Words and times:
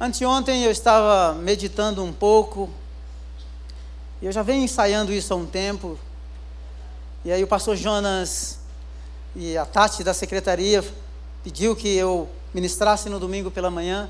Anteontem 0.00 0.62
eu 0.62 0.70
estava 0.70 1.34
meditando 1.34 2.04
um 2.04 2.12
pouco, 2.12 2.70
e 4.22 4.26
eu 4.26 4.30
já 4.30 4.44
venho 4.44 4.62
ensaiando 4.62 5.12
isso 5.12 5.34
há 5.34 5.36
um 5.36 5.44
tempo, 5.44 5.98
e 7.24 7.32
aí 7.32 7.42
o 7.42 7.48
pastor 7.48 7.74
Jonas 7.74 8.60
e 9.34 9.58
a 9.58 9.66
Tati 9.66 10.04
da 10.04 10.14
secretaria 10.14 10.84
pediu 11.42 11.74
que 11.74 11.88
eu 11.96 12.30
ministrasse 12.54 13.08
no 13.08 13.18
domingo 13.18 13.50
pela 13.50 13.72
manhã, 13.72 14.08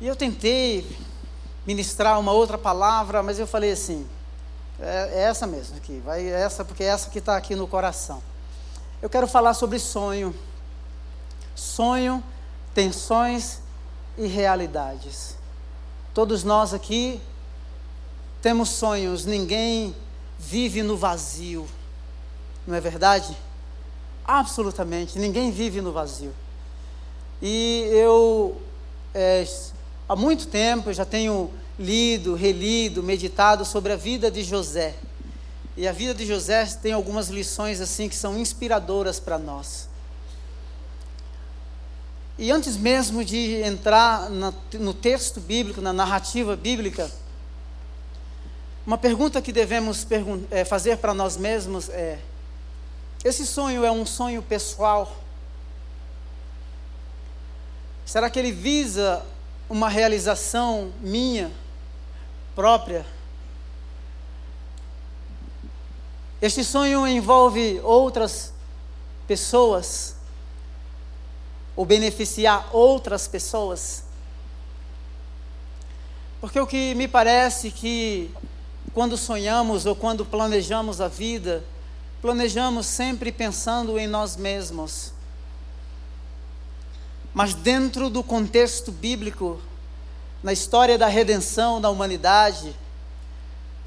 e 0.00 0.08
eu 0.08 0.16
tentei 0.16 0.90
ministrar 1.64 2.18
uma 2.18 2.32
outra 2.32 2.58
palavra, 2.58 3.22
mas 3.22 3.38
eu 3.38 3.46
falei 3.46 3.70
assim, 3.70 4.04
é, 4.80 5.20
é 5.20 5.22
essa 5.22 5.46
mesmo 5.46 5.76
aqui, 5.76 6.02
vai 6.04 6.26
essa, 6.26 6.64
porque 6.64 6.82
é 6.82 6.86
essa 6.86 7.08
que 7.10 7.20
está 7.20 7.36
aqui 7.36 7.54
no 7.54 7.68
coração. 7.68 8.20
Eu 9.00 9.08
quero 9.08 9.28
falar 9.28 9.54
sobre 9.54 9.78
sonho, 9.78 10.34
sonho, 11.54 12.20
tensões 12.74 13.61
e 14.16 14.26
realidades. 14.26 15.36
Todos 16.14 16.44
nós 16.44 16.74
aqui 16.74 17.20
temos 18.40 18.70
sonhos, 18.70 19.24
ninguém 19.24 19.94
vive 20.38 20.82
no 20.82 20.96
vazio, 20.96 21.66
não 22.66 22.74
é 22.74 22.80
verdade? 22.80 23.36
Absolutamente, 24.24 25.18
ninguém 25.18 25.50
vive 25.50 25.80
no 25.80 25.92
vazio. 25.92 26.32
E 27.40 27.88
eu, 27.92 28.60
é, 29.14 29.46
há 30.08 30.14
muito 30.14 30.46
tempo, 30.46 30.92
já 30.92 31.04
tenho 31.04 31.50
lido, 31.78 32.34
relido, 32.34 33.02
meditado 33.02 33.64
sobre 33.64 33.92
a 33.92 33.96
vida 33.96 34.30
de 34.30 34.42
José. 34.42 34.94
E 35.76 35.88
a 35.88 35.92
vida 35.92 36.14
de 36.14 36.26
José 36.26 36.64
tem 36.82 36.92
algumas 36.92 37.28
lições 37.28 37.80
assim 37.80 38.08
que 38.08 38.14
são 38.14 38.38
inspiradoras 38.38 39.18
para 39.18 39.38
nós. 39.38 39.88
E 42.38 42.50
antes 42.50 42.76
mesmo 42.76 43.24
de 43.24 43.62
entrar 43.62 44.30
no 44.30 44.94
texto 44.94 45.40
bíblico, 45.40 45.80
na 45.80 45.92
narrativa 45.92 46.56
bíblica, 46.56 47.10
uma 48.86 48.98
pergunta 48.98 49.40
que 49.40 49.52
devemos 49.52 50.06
é, 50.50 50.64
fazer 50.64 50.96
para 50.96 51.14
nós 51.14 51.36
mesmos 51.36 51.88
é: 51.88 52.18
esse 53.22 53.46
sonho 53.46 53.84
é 53.84 53.92
um 53.92 54.04
sonho 54.04 54.42
pessoal? 54.42 55.16
Será 58.04 58.28
que 58.28 58.38
ele 58.38 58.50
visa 58.50 59.24
uma 59.70 59.88
realização 59.88 60.92
minha, 61.00 61.52
própria? 62.54 63.06
Este 66.40 66.64
sonho 66.64 67.06
envolve 67.06 67.80
outras 67.84 68.52
pessoas? 69.28 70.16
Ou 71.74 71.84
beneficiar 71.84 72.68
outras 72.72 73.26
pessoas. 73.26 74.04
Porque 76.40 76.58
o 76.58 76.66
que 76.66 76.94
me 76.94 77.06
parece 77.06 77.70
que 77.70 78.30
quando 78.92 79.16
sonhamos 79.16 79.86
ou 79.86 79.94
quando 79.94 80.24
planejamos 80.24 81.00
a 81.00 81.08
vida, 81.08 81.64
planejamos 82.20 82.86
sempre 82.86 83.32
pensando 83.32 83.98
em 83.98 84.06
nós 84.06 84.36
mesmos. 84.36 85.12
Mas 87.32 87.54
dentro 87.54 88.10
do 88.10 88.22
contexto 88.22 88.92
bíblico, 88.92 89.60
na 90.42 90.52
história 90.52 90.98
da 90.98 91.06
redenção 91.06 91.80
da 91.80 91.88
humanidade, 91.88 92.76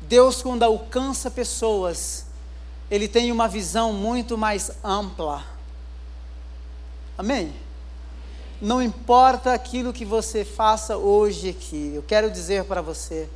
Deus, 0.01 0.41
quando 0.41 0.63
alcança 0.63 1.29
pessoas, 1.29 2.25
Ele 2.89 3.07
tem 3.07 3.31
uma 3.31 3.47
visão 3.47 3.93
muito 3.93 4.37
mais 4.37 4.71
ampla. 4.83 5.43
Amém? 7.17 7.64
Não 8.61 8.81
importa 8.81 9.53
aquilo 9.53 9.91
que 9.91 10.05
você 10.05 10.45
faça 10.45 10.97
hoje 10.97 11.49
aqui, 11.49 11.91
eu 11.93 12.03
quero 12.03 12.31
dizer 12.31 12.63
para 12.63 12.81
você 12.81 13.27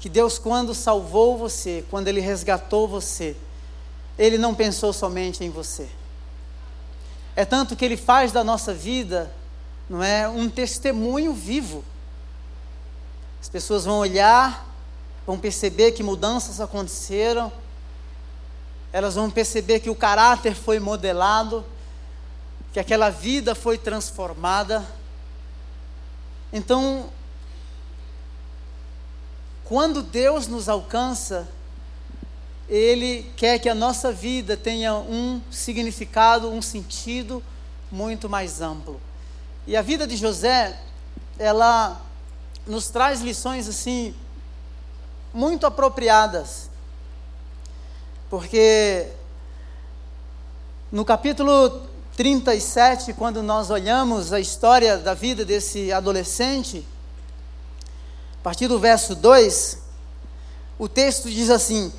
que 0.00 0.08
Deus, 0.08 0.38
quando 0.38 0.74
salvou 0.74 1.36
você, 1.36 1.84
quando 1.90 2.08
Ele 2.08 2.20
resgatou 2.20 2.86
você, 2.88 3.36
Ele 4.18 4.36
não 4.36 4.54
pensou 4.54 4.92
somente 4.92 5.44
em 5.44 5.50
você. 5.50 5.88
É 7.36 7.44
tanto 7.44 7.76
que 7.76 7.84
Ele 7.84 7.96
faz 7.96 8.32
da 8.32 8.42
nossa 8.42 8.74
vida, 8.74 9.32
não 9.88 10.02
é, 10.02 10.28
um 10.28 10.48
testemunho 10.48 11.32
vivo. 11.32 11.84
As 13.40 13.48
pessoas 13.48 13.84
vão 13.84 13.98
olhar, 13.98 14.66
vão 15.24 15.38
perceber 15.38 15.92
que 15.92 16.02
mudanças 16.02 16.60
aconteceram, 16.60 17.52
elas 18.92 19.14
vão 19.14 19.30
perceber 19.30 19.80
que 19.80 19.90
o 19.90 19.94
caráter 19.94 20.54
foi 20.54 20.80
modelado 20.80 21.64
que 22.72 22.80
aquela 22.80 23.10
vida 23.10 23.54
foi 23.54 23.78
transformada. 23.78 24.86
Então, 26.52 27.10
quando 29.64 30.02
Deus 30.02 30.46
nos 30.46 30.68
alcança, 30.68 31.48
Ele 32.68 33.30
quer 33.36 33.58
que 33.58 33.68
a 33.68 33.74
nossa 33.74 34.12
vida 34.12 34.56
tenha 34.56 34.94
um 34.94 35.40
significado, 35.50 36.50
um 36.50 36.62
sentido 36.62 37.42
muito 37.90 38.28
mais 38.28 38.60
amplo. 38.60 39.00
E 39.66 39.76
a 39.76 39.82
vida 39.82 40.06
de 40.06 40.16
José, 40.16 40.78
ela 41.38 42.00
nos 42.66 42.88
traz 42.88 43.20
lições 43.20 43.68
assim, 43.68 44.14
muito 45.32 45.66
apropriadas. 45.66 46.70
Porque 48.30 49.08
no 50.92 51.04
capítulo 51.04 51.88
37, 52.18 53.12
quando 53.12 53.44
nós 53.44 53.70
olhamos 53.70 54.32
a 54.32 54.40
história 54.40 54.98
da 54.98 55.14
vida 55.14 55.44
desse 55.44 55.92
adolescente, 55.92 56.84
a 58.40 58.42
partir 58.42 58.66
do 58.66 58.76
verso 58.76 59.14
2, 59.14 59.78
o 60.80 60.88
texto 60.88 61.30
diz 61.30 61.48
assim: 61.48 61.92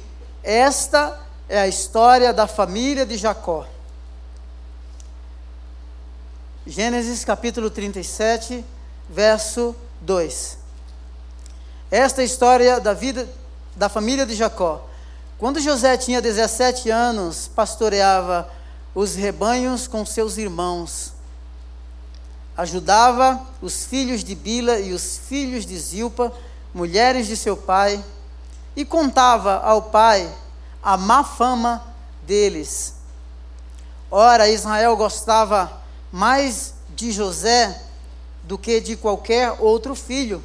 Esta 0.44 1.18
é 1.48 1.58
a 1.58 1.70
história 1.70 2.34
da 2.34 2.48
família 2.48 3.06
de 3.06 3.16
Jacó. 3.16 3.66
Gênesis 6.68 7.24
capítulo 7.24 7.70
37, 7.70 8.66
verso 9.10 9.74
2. 10.02 10.58
Esta 11.90 12.20
é 12.20 12.24
a 12.24 12.26
história 12.26 12.82
da 12.82 12.94
vida 12.94 13.26
da 13.74 13.88
família 13.88 14.26
de 14.26 14.36
Jacó. 14.36 14.86
Quando 15.38 15.62
José 15.62 15.96
tinha 15.96 16.22
17 16.22 16.90
anos, 16.90 17.50
pastoreava 17.56 18.59
os 18.94 19.16
rebanhos 19.16 19.88
com 19.88 20.06
seus 20.06 20.38
irmãos. 20.38 21.14
Ajudava 22.58 23.42
os 23.62 23.86
filhos 23.86 24.24
de 24.24 24.36
Bila 24.36 24.80
e 24.80 24.92
os 24.92 25.18
filhos 25.18 25.66
de 25.66 25.78
Zilpa, 25.78 26.34
mulheres 26.74 27.28
de 27.28 27.38
seu 27.38 27.56
pai, 27.56 28.04
e 28.76 28.84
contava 28.84 29.58
ao 29.58 29.84
pai 29.84 30.30
a 30.82 30.98
má 30.98 31.24
fama 31.24 31.84
deles. 32.24 32.96
Ora, 34.12 34.50
Israel 34.50 34.96
gostava 34.98 35.82
mais 36.12 36.74
de 36.96 37.12
José 37.12 37.82
do 38.44 38.58
que 38.58 38.82
de 38.82 38.96
qualquer 38.96 39.56
outro 39.60 39.96
filho, 39.96 40.44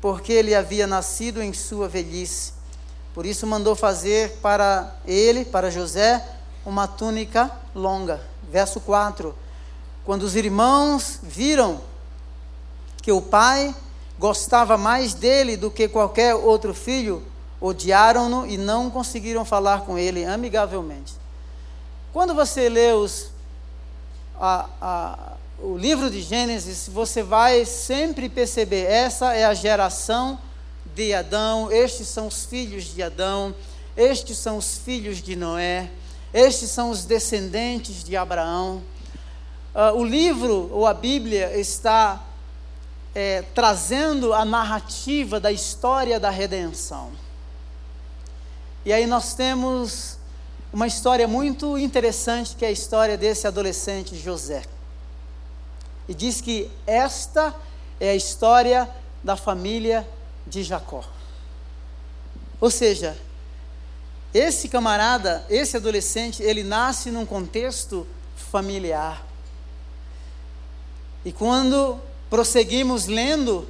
porque 0.00 0.32
ele 0.32 0.54
havia 0.54 0.86
nascido 0.86 1.42
em 1.42 1.52
sua 1.52 1.88
velhice. 1.88 2.52
Por 3.14 3.24
isso 3.24 3.46
mandou 3.46 3.74
fazer 3.74 4.38
para 4.42 4.94
ele, 5.06 5.44
para 5.44 5.70
José, 5.70 6.22
uma 6.66 6.88
túnica 6.88 7.50
longa. 7.74 8.20
Verso 8.50 8.80
4. 8.80 9.34
Quando 10.04 10.24
os 10.24 10.34
irmãos 10.34 11.20
viram 11.22 11.80
que 13.00 13.12
o 13.12 13.22
pai 13.22 13.74
gostava 14.18 14.76
mais 14.76 15.14
dele 15.14 15.56
do 15.56 15.70
que 15.70 15.88
qualquer 15.88 16.34
outro 16.34 16.74
filho, 16.74 17.22
odiaram-no 17.60 18.46
e 18.46 18.58
não 18.58 18.90
conseguiram 18.90 19.44
falar 19.44 19.82
com 19.82 19.96
ele 19.96 20.24
amigavelmente. 20.24 21.14
Quando 22.12 22.34
você 22.34 22.68
lê 22.68 22.92
os, 22.92 23.30
a, 24.40 24.68
a, 24.80 25.32
o 25.58 25.76
livro 25.76 26.10
de 26.10 26.20
Gênesis, 26.20 26.88
você 26.88 27.22
vai 27.22 27.64
sempre 27.64 28.28
perceber: 28.28 28.86
essa 28.86 29.34
é 29.34 29.44
a 29.44 29.54
geração 29.54 30.38
de 30.94 31.14
Adão, 31.14 31.70
estes 31.70 32.08
são 32.08 32.26
os 32.26 32.44
filhos 32.44 32.84
de 32.84 33.02
Adão, 33.02 33.54
estes 33.96 34.38
são 34.38 34.56
os 34.56 34.78
filhos 34.78 35.22
de 35.22 35.36
Noé. 35.36 35.90
Estes 36.36 36.68
são 36.68 36.90
os 36.90 37.06
descendentes 37.06 38.04
de 38.04 38.14
Abraão. 38.14 38.82
Uh, 39.74 39.96
o 39.96 40.04
livro, 40.04 40.68
ou 40.70 40.86
a 40.86 40.92
Bíblia, 40.92 41.58
está 41.58 42.22
é, 43.14 43.40
trazendo 43.54 44.34
a 44.34 44.44
narrativa 44.44 45.40
da 45.40 45.50
história 45.50 46.20
da 46.20 46.28
redenção. 46.28 47.10
E 48.84 48.92
aí 48.92 49.06
nós 49.06 49.32
temos 49.32 50.18
uma 50.70 50.86
história 50.86 51.26
muito 51.26 51.78
interessante, 51.78 52.54
que 52.54 52.66
é 52.66 52.68
a 52.68 52.70
história 52.70 53.16
desse 53.16 53.46
adolescente 53.46 54.14
José. 54.14 54.62
E 56.06 56.12
diz 56.12 56.42
que 56.42 56.70
esta 56.86 57.54
é 57.98 58.10
a 58.10 58.14
história 58.14 58.86
da 59.24 59.36
família 59.36 60.06
de 60.46 60.62
Jacó. 60.62 61.02
Ou 62.60 62.70
seja, 62.70 63.16
esse 64.36 64.68
camarada, 64.68 65.46
esse 65.48 65.78
adolescente, 65.78 66.42
ele 66.42 66.62
nasce 66.62 67.10
num 67.10 67.24
contexto 67.24 68.06
familiar. 68.36 69.26
E 71.24 71.32
quando 71.32 71.98
prosseguimos 72.28 73.06
lendo, 73.06 73.66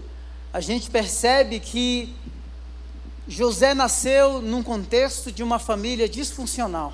a 0.52 0.60
gente 0.60 0.90
percebe 0.90 1.60
que 1.60 2.12
José 3.28 3.74
nasceu 3.74 4.42
num 4.42 4.60
contexto 4.62 5.30
de 5.30 5.42
uma 5.42 5.60
família 5.60 6.08
disfuncional. 6.08 6.92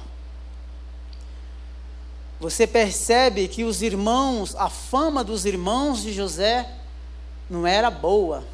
Você 2.39 2.67
percebe 2.67 3.49
que 3.49 3.65
os 3.65 3.81
irmãos, 3.81 4.55
a 4.57 4.69
fama 4.69 5.25
dos 5.25 5.47
irmãos 5.47 6.03
de 6.03 6.13
José 6.13 6.69
não 7.49 7.67
era 7.67 7.91
boa. 7.91 8.45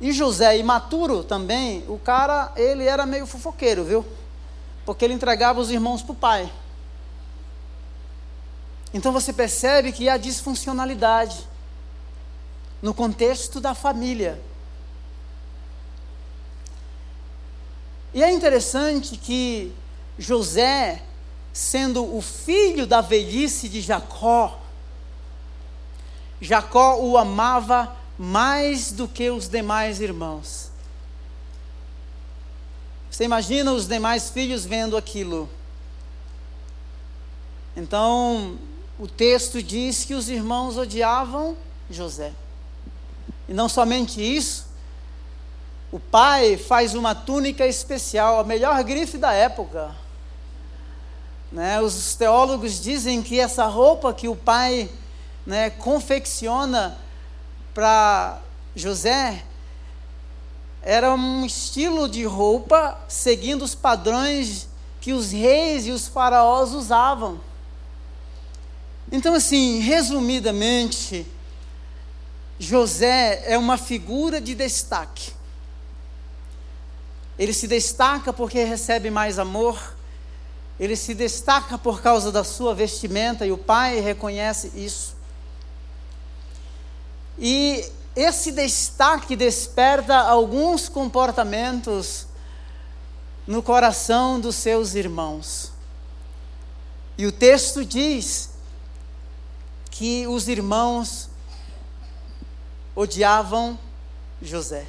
E 0.00 0.12
José, 0.12 0.56
imaturo 0.58 1.24
também, 1.24 1.84
o 1.88 1.98
cara, 1.98 2.52
ele 2.56 2.84
era 2.84 3.04
meio 3.04 3.26
fofoqueiro, 3.26 3.84
viu? 3.84 4.06
Porque 4.86 5.04
ele 5.04 5.14
entregava 5.14 5.60
os 5.60 5.70
irmãos 5.70 6.02
para 6.02 6.12
o 6.12 6.16
pai. 6.16 6.52
Então 8.94 9.12
você 9.12 9.32
percebe 9.32 9.92
que 9.92 10.08
há 10.08 10.16
disfuncionalidade 10.16 11.46
no 12.80 12.94
contexto 12.94 13.60
da 13.60 13.74
família. 13.74 14.40
E 18.14 18.22
é 18.22 18.32
interessante 18.32 19.16
que 19.16 19.74
José, 20.16 21.02
sendo 21.52 22.16
o 22.16 22.22
filho 22.22 22.86
da 22.86 23.00
velhice 23.00 23.68
de 23.68 23.80
Jacó, 23.80 24.58
Jacó 26.40 26.96
o 27.00 27.18
amava 27.18 27.97
mais 28.18 28.90
do 28.90 29.06
que 29.06 29.30
os 29.30 29.48
demais 29.48 30.00
irmãos. 30.00 30.70
Você 33.10 33.24
imagina 33.24 33.72
os 33.72 33.86
demais 33.86 34.30
filhos 34.30 34.64
vendo 34.64 34.96
aquilo. 34.96 35.48
Então, 37.76 38.58
o 38.98 39.06
texto 39.06 39.62
diz 39.62 40.04
que 40.04 40.14
os 40.14 40.28
irmãos 40.28 40.76
odiavam 40.76 41.56
José. 41.88 42.32
E 43.48 43.54
não 43.54 43.68
somente 43.68 44.20
isso, 44.20 44.66
o 45.90 45.98
pai 45.98 46.56
faz 46.56 46.94
uma 46.94 47.14
túnica 47.14 47.66
especial, 47.66 48.40
a 48.40 48.44
melhor 48.44 48.82
grife 48.84 49.16
da 49.16 49.32
época. 49.32 49.94
Né? 51.50 51.80
Os 51.80 52.14
teólogos 52.14 52.80
dizem 52.80 53.22
que 53.22 53.40
essa 53.40 53.64
roupa 53.66 54.12
que 54.12 54.28
o 54.28 54.36
pai 54.36 54.90
né, 55.46 55.70
confecciona 55.70 56.98
para 57.74 58.38
José 58.74 59.44
era 60.82 61.12
um 61.12 61.44
estilo 61.44 62.08
de 62.08 62.24
roupa 62.24 62.98
seguindo 63.08 63.62
os 63.62 63.74
padrões 63.74 64.68
que 65.00 65.12
os 65.12 65.32
reis 65.32 65.86
e 65.86 65.90
os 65.90 66.08
faraós 66.08 66.72
usavam. 66.72 67.40
Então, 69.10 69.34
assim, 69.34 69.80
resumidamente, 69.80 71.26
José 72.58 73.44
é 73.46 73.56
uma 73.56 73.76
figura 73.76 74.40
de 74.40 74.54
destaque. 74.54 75.32
Ele 77.38 77.52
se 77.52 77.66
destaca 77.66 78.32
porque 78.32 78.64
recebe 78.64 79.10
mais 79.10 79.38
amor, 79.38 79.94
ele 80.78 80.96
se 80.96 81.14
destaca 81.14 81.78
por 81.78 82.02
causa 82.02 82.32
da 82.32 82.42
sua 82.42 82.74
vestimenta 82.74 83.46
e 83.46 83.52
o 83.52 83.58
pai 83.58 84.00
reconhece 84.00 84.72
isso. 84.74 85.17
E 87.38 87.90
esse 88.16 88.50
destaque 88.50 89.36
desperta 89.36 90.16
alguns 90.16 90.88
comportamentos 90.88 92.26
no 93.46 93.62
coração 93.62 94.40
dos 94.40 94.56
seus 94.56 94.94
irmãos. 94.94 95.72
E 97.16 97.26
o 97.26 97.32
texto 97.32 97.84
diz 97.84 98.50
que 99.90 100.26
os 100.26 100.48
irmãos 100.48 101.28
odiavam 102.94 103.78
José. 104.42 104.86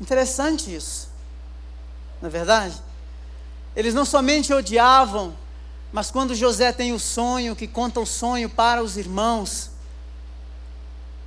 Interessante 0.00 0.74
isso, 0.74 1.08
não 2.20 2.28
é 2.28 2.30
verdade? 2.30 2.82
Eles 3.74 3.94
não 3.94 4.04
somente 4.04 4.52
odiavam, 4.52 5.36
mas 5.96 6.10
quando 6.10 6.34
José 6.34 6.72
tem 6.72 6.92
o 6.92 6.98
sonho, 6.98 7.56
que 7.56 7.66
conta 7.66 7.98
o 8.00 8.04
sonho 8.04 8.50
para 8.50 8.82
os 8.82 8.98
irmãos, 8.98 9.70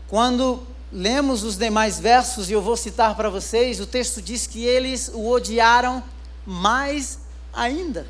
quando 0.08 0.62
lemos 0.94 1.42
os 1.42 1.58
demais 1.58 2.00
versos, 2.00 2.52
e 2.52 2.54
eu 2.54 2.62
vou 2.62 2.78
citar 2.78 3.16
para 3.16 3.32
vocês, 3.32 3.80
o 3.80 3.88
texto 3.88 4.22
diz 4.22 4.46
que 4.46 4.64
eles 4.64 5.10
o 5.12 5.28
odiaram 5.28 6.04
mais 6.46 7.18
ainda. 7.52 8.06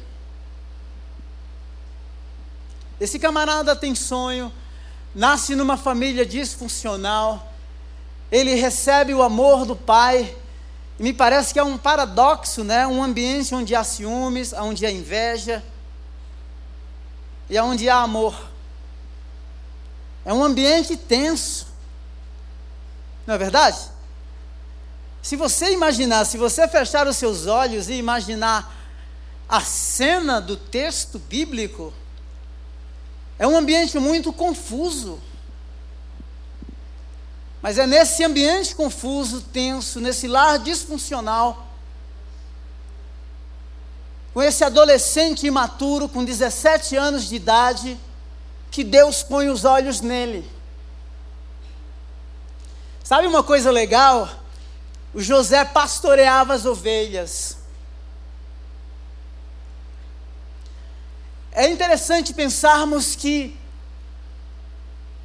Esse 3.00 3.18
camarada 3.18 3.74
tem 3.74 3.96
sonho, 3.96 4.52
nasce 5.16 5.56
numa 5.56 5.78
família 5.78 6.26
disfuncional, 6.26 7.54
ele 8.30 8.54
recebe 8.56 9.14
o 9.14 9.24
amor 9.24 9.66
do 9.66 9.78
pai, 9.78 10.36
e 11.00 11.04
me 11.04 11.14
parece 11.14 11.54
que 11.54 11.60
é 11.60 11.64
um 11.64 11.78
paradoxo, 11.78 12.66
né? 12.66 12.86
Um 12.86 13.02
ambiente 13.02 13.56
onde 13.56 13.74
há 13.74 13.84
ciúmes, 13.86 14.52
onde 14.52 14.86
há 14.86 14.92
inveja 14.92 15.64
e 17.50 17.60
onde 17.60 17.90
há 17.90 17.98
amor. 17.98 18.36
É 20.24 20.34
um 20.34 20.44
ambiente 20.44 20.96
tenso. 20.96 21.68
Não 23.26 23.36
é 23.36 23.38
verdade? 23.38 23.80
Se 25.22 25.36
você 25.36 25.72
imaginar, 25.72 26.26
se 26.26 26.38
você 26.38 26.68
fechar 26.68 27.08
os 27.08 27.18
seus 27.18 27.48
olhos 27.48 27.90
e 27.90 27.94
imaginar 27.94 28.76
a 29.48 29.62
cena 29.62 30.40
do 30.40 30.56
texto 30.56 31.18
bíblico, 31.18 31.94
é 33.38 33.48
um 33.48 33.58
ambiente 33.58 33.98
muito 33.98 34.32
confuso. 34.32 35.20
Mas 37.62 37.78
é 37.78 37.88
nesse 37.88 38.24
ambiente 38.24 38.76
confuso, 38.76 39.42
tenso, 39.42 40.00
nesse 40.00 40.28
lar 40.28 40.60
disfuncional, 40.60 41.69
com 44.34 44.42
esse 44.42 44.64
adolescente 44.64 45.48
imaturo, 45.48 46.08
com 46.08 46.24
17 46.24 46.96
anos 46.96 47.28
de 47.28 47.36
idade, 47.36 48.00
que 48.72 48.84
Deus 48.84 49.24
põe 49.24 49.50
os 49.50 49.66
olhos 49.66 50.02
nele. 50.02 50.50
Sabe 53.04 53.26
uma 53.26 53.44
coisa 53.44 53.72
legal? 53.72 54.30
O 55.14 55.22
José 55.22 55.66
pastoreava 55.66 56.54
as 56.54 56.66
ovelhas. 56.66 57.58
É 61.52 61.68
interessante 61.68 62.34
pensarmos 62.34 63.16
que 63.16 63.58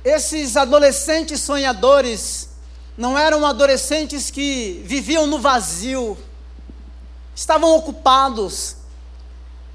esses 0.02 0.56
adolescentes 0.56 1.40
sonhadores 1.42 2.48
não 2.96 3.18
eram 3.18 3.44
adolescentes 3.44 4.30
que 4.30 4.82
viviam 4.84 5.26
no 5.26 5.38
vazio, 5.38 6.16
estavam 7.34 7.76
ocupados. 7.76 8.76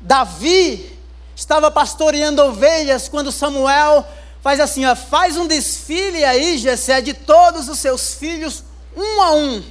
Davi 0.01 0.97
estava 1.35 1.69
pastoreando 1.69 2.43
ovelhas 2.43 3.07
quando 3.07 3.31
Samuel 3.31 4.05
faz 4.41 4.59
assim: 4.59 4.85
ó, 4.85 4.95
faz 4.95 5.37
um 5.37 5.47
desfile 5.47 6.23
aí, 6.23 6.57
Jessé, 6.57 7.01
de 7.01 7.13
todos 7.13 7.67
os 7.69 7.79
seus 7.79 8.13
filhos, 8.13 8.63
um 8.95 9.21
a 9.21 9.31
um. 9.33 9.63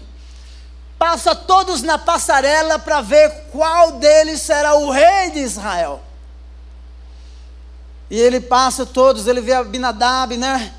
Passa 0.99 1.35
todos 1.35 1.83
na 1.83 1.97
passarela 1.97 2.79
para 2.79 3.01
ver 3.01 3.31
qual 3.53 3.93
deles 3.93 4.43
será 4.43 4.75
o 4.75 4.91
rei 4.91 5.31
de 5.31 5.39
Israel. 5.39 6.03
E 8.11 8.19
ele 8.19 8.41
passa 8.41 8.85
todos, 8.85 9.27
ele 9.27 9.41
vê 9.41 9.53
Abinadab, 9.53 10.37
né? 10.37 10.75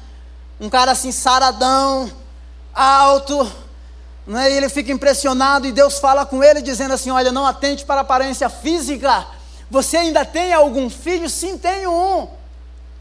Um 0.60 0.70
cara 0.70 0.92
assim, 0.92 1.12
saradão, 1.12 2.12
alto, 2.74 3.50
né? 4.28 4.52
E 4.52 4.58
ele 4.58 4.68
fica 4.68 4.92
impressionado 4.92 5.66
e 5.66 5.72
Deus 5.72 6.00
fala 6.00 6.26
com 6.26 6.44
ele, 6.44 6.62
dizendo 6.62 6.94
assim: 6.94 7.12
Olha, 7.12 7.32
não 7.32 7.46
atente 7.46 7.86
para 7.86 8.02
a 8.02 8.02
aparência 8.02 8.50
física. 8.50 9.26
Você 9.70 9.98
ainda 9.98 10.26
tem 10.26 10.54
algum 10.54 10.90
filho? 10.90 11.30
Sim, 11.30 11.58
tenho 11.58 11.92
um. 11.92 12.28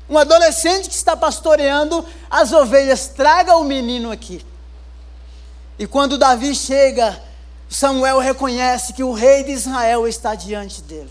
Um 0.09 0.19
adolescente 0.19 0.89
que 0.89 0.95
está 0.95 1.17
pastoreando 1.17 2.05
as 2.31 2.53
ovelhas, 2.53 3.09
traga 3.09 3.57
o 3.57 3.65
menino 3.65 4.11
aqui. 4.11 4.45
E 5.79 5.87
quando 5.87 6.19
Davi 6.19 6.55
chega, 6.55 7.23
Samuel 7.69 8.19
reconhece 8.19 8.93
que 8.93 9.03
o 9.03 9.13
rei 9.13 9.45
de 9.45 9.53
Israel 9.53 10.09
está 10.09 10.35
diante 10.35 10.83
dele. 10.83 11.11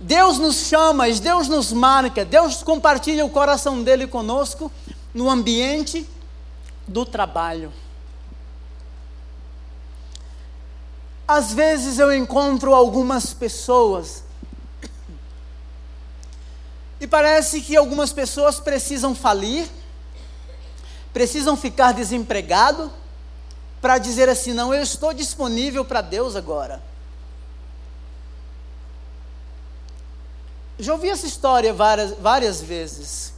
Deus 0.00 0.38
nos 0.38 0.66
chama, 0.66 1.08
Deus 1.12 1.48
nos 1.48 1.72
marca, 1.72 2.24
Deus 2.24 2.62
compartilha 2.62 3.24
o 3.24 3.30
coração 3.30 3.82
dele 3.82 4.06
conosco 4.06 4.72
no 5.14 5.30
ambiente 5.30 6.04
do 6.88 7.06
trabalho. 7.06 7.72
Às 11.34 11.54
vezes 11.54 11.98
eu 11.98 12.14
encontro 12.14 12.74
algumas 12.74 13.32
pessoas 13.32 14.22
e 17.00 17.06
parece 17.06 17.62
que 17.62 17.74
algumas 17.74 18.12
pessoas 18.12 18.60
precisam 18.60 19.14
falir, 19.14 19.66
precisam 21.10 21.56
ficar 21.56 21.92
desempregado 21.92 22.92
para 23.80 23.96
dizer 23.96 24.28
assim: 24.28 24.52
não, 24.52 24.74
eu 24.74 24.82
estou 24.82 25.14
disponível 25.14 25.86
para 25.86 26.02
Deus 26.02 26.36
agora. 26.36 26.82
Já 30.78 30.92
ouvi 30.92 31.08
essa 31.08 31.26
história 31.26 31.72
várias, 31.72 32.12
várias 32.18 32.60
vezes. 32.60 33.32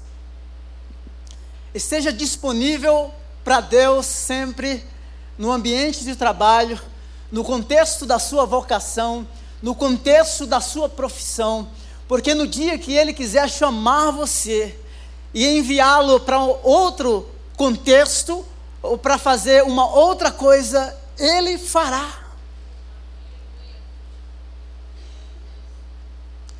Esteja 1.73 2.13
disponível 2.13 3.15
para 3.45 3.61
Deus 3.61 4.05
sempre 4.07 4.85
no 5.39 5.53
ambiente 5.53 6.03
de 6.03 6.17
trabalho, 6.17 6.81
no 7.35 7.43
contexto 7.43 8.07
da 8.07 8.21
sua 8.21 8.47
vocação, 8.47 9.27
no 9.61 9.75
contexto 9.75 10.47
da 10.47 10.61
sua 10.61 10.89
profissão, 10.89 11.69
porque 12.07 12.33
no 12.33 12.47
dia 12.47 12.79
que 12.79 12.95
Ele 12.95 13.13
quiser 13.13 13.51
chamar 13.51 14.13
você 14.13 14.79
e 15.35 15.45
enviá-lo 15.45 16.21
para 16.21 16.39
outro 16.39 17.29
contexto, 17.57 18.47
ou 18.81 18.97
para 18.97 19.19
fazer 19.19 19.65
uma 19.65 19.85
outra 19.85 20.31
coisa, 20.31 20.97
Ele 21.19 21.59
fará. 21.59 22.21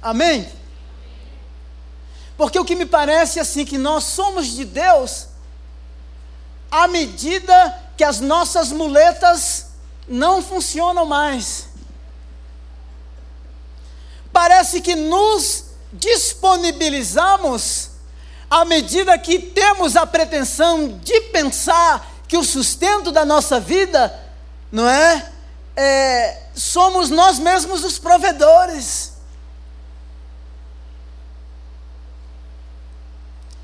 Amém? 0.03 0.49
Porque 2.37 2.59
o 2.59 2.65
que 2.65 2.75
me 2.75 2.85
parece 2.85 3.39
assim 3.39 3.65
que 3.65 3.79
nós 3.79 4.03
somos 4.03 4.49
de 4.49 4.65
Deus 4.65 5.29
à 6.69 6.89
medida 6.89 7.81
que 7.97 8.03
as 8.03 8.19
nossas 8.19 8.73
muletas 8.73 9.74
não 10.09 10.43
funcionam 10.43 11.07
mais. 11.07 11.69
Parece 14.33 14.81
que 14.81 14.95
nos 14.95 15.65
disponibilizamos 15.93 17.91
à 18.51 18.65
medida 18.65 19.19
que 19.19 19.39
temos 19.39 19.97
a 19.97 20.07
pretensão 20.07 20.99
de 20.99 21.21
pensar 21.23 22.13
que 22.29 22.37
o 22.37 22.45
sustento 22.45 23.11
da 23.13 23.25
nossa 23.25 23.59
vida, 23.61 24.17
não 24.71 24.89
é? 24.89 25.33
é 25.77 26.43
somos 26.55 27.11
nós 27.11 27.39
mesmos 27.39 27.85
os 27.85 27.99
provedores. 27.99 29.13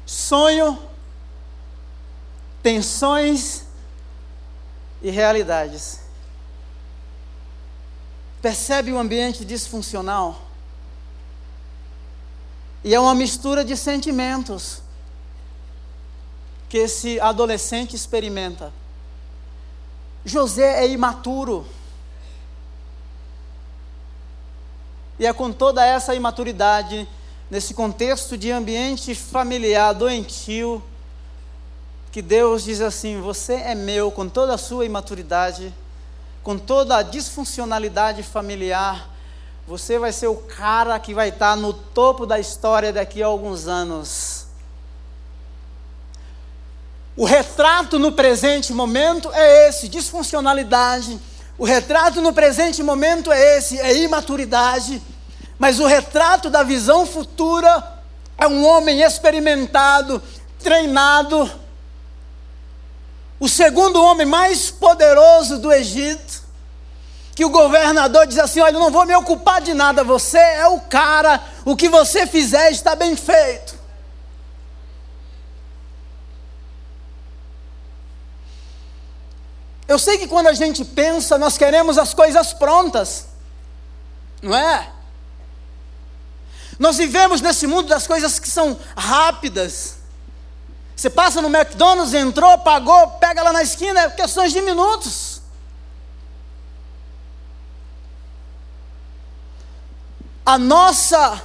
Sonho, 0.05 0.79
tensões 2.63 3.63
e 5.03 5.11
realidades. 5.11 6.00
Percebe 8.41 8.93
o 8.93 8.99
ambiente 8.99 9.45
disfuncional? 9.45 10.41
E 12.83 12.95
é 12.95 13.01
uma 13.01 13.15
mistura 13.15 13.65
de 13.65 13.77
sentimentos 13.77 14.83
que 16.69 16.79
esse 16.79 17.21
adolescente 17.21 17.95
experimenta. 17.95 18.73
José 20.25 20.85
é 20.85 20.89
imaturo. 20.89 21.67
E 25.19 25.27
é 25.27 25.33
com 25.33 25.53
toda 25.53 25.85
essa 25.85 26.15
imaturidade, 26.15 27.07
nesse 27.51 27.75
contexto 27.75 28.39
de 28.39 28.51
ambiente 28.51 29.15
familiar 29.15 29.93
doentio, 29.93 30.83
que 32.11 32.23
Deus 32.23 32.65
diz 32.65 32.81
assim: 32.81 33.21
Você 33.21 33.55
é 33.55 33.75
meu 33.75 34.11
com 34.11 34.29
toda 34.29 34.55
a 34.55 34.59
sua 34.59 34.87
imaturidade, 34.87 35.75
com 36.43 36.59
toda 36.59 36.97
a 36.97 37.03
disfuncionalidade 37.03 38.23
familiar, 38.23 39.09
você 39.67 39.99
vai 39.99 40.13
ser 40.13 40.27
o 40.27 40.37
cara 40.37 40.99
que 40.99 41.15
vai 41.15 41.29
estar 41.29 41.57
no 41.57 41.73
topo 41.73 42.27
da 42.27 42.39
história 42.39 42.93
daqui 42.93 43.23
a 43.23 43.27
alguns 43.27 43.69
anos. 43.69 44.47
O 47.17 47.25
retrato 47.25 47.99
no 47.99 48.13
presente 48.13 48.73
momento 48.73 49.31
é 49.33 49.69
esse: 49.69 49.89
disfuncionalidade. 49.89 51.21
O 51.59 51.65
retrato 51.65 52.21
no 52.21 52.33
presente 52.33 52.83
momento 52.83 53.31
é 53.31 53.59
esse: 53.59 53.79
é 53.79 53.95
imaturidade. 53.97 55.03
Mas 55.59 55.79
o 55.79 55.87
retrato 55.87 56.49
da 56.49 56.63
visão 56.63 57.05
futura 57.05 58.01
é 58.39 58.49
um 58.49 58.67
homem 58.67 59.03
experimentado, 59.03 60.23
treinado, 60.59 61.51
o 63.41 63.49
segundo 63.49 64.05
homem 64.05 64.27
mais 64.27 64.71
poderoso 64.71 65.59
do 65.59 65.73
Egito, 65.73 66.43
que 67.35 67.45
o 67.45 67.49
governador 67.49 68.27
diz 68.27 68.39
assim: 68.39 68.61
Olha, 68.61 68.79
não 68.79 68.91
vou 68.91 69.07
me 69.07 69.17
ocupar 69.17 69.63
de 69.63 69.73
nada, 69.73 70.05
você 70.05 70.39
é 70.39 70.69
o 70.69 70.79
cara, 70.79 71.43
o 71.65 71.75
que 71.75 71.89
você 71.89 72.27
fizer 72.27 72.71
está 72.71 72.95
bem 72.95 73.17
feito. 73.17 73.81
Eu 79.89 79.99
sei 79.99 80.19
que 80.19 80.29
quando 80.29 80.47
a 80.47 80.53
gente 80.53 80.85
pensa, 80.85 81.37
nós 81.39 81.57
queremos 81.57 81.99
as 81.99 82.15
coisas 82.15 82.53
prontas, 82.53 83.27
não 84.41 84.55
é? 84.55 84.93
Nós 86.79 86.97
vivemos 86.99 87.41
nesse 87.41 87.67
mundo 87.67 87.89
das 87.89 88.07
coisas 88.07 88.39
que 88.39 88.49
são 88.49 88.79
rápidas. 88.97 90.00
Você 91.01 91.09
passa 91.09 91.41
no 91.41 91.49
McDonald's, 91.49 92.13
entrou, 92.13 92.59
pagou, 92.59 93.09
pega 93.13 93.43
lá 93.43 93.55
na 93.55 93.63
esquina, 93.63 94.03
é 94.03 94.11
questões 94.11 94.53
de 94.53 94.61
minutos. 94.61 95.41
A 100.45 100.59
nossa 100.59 101.43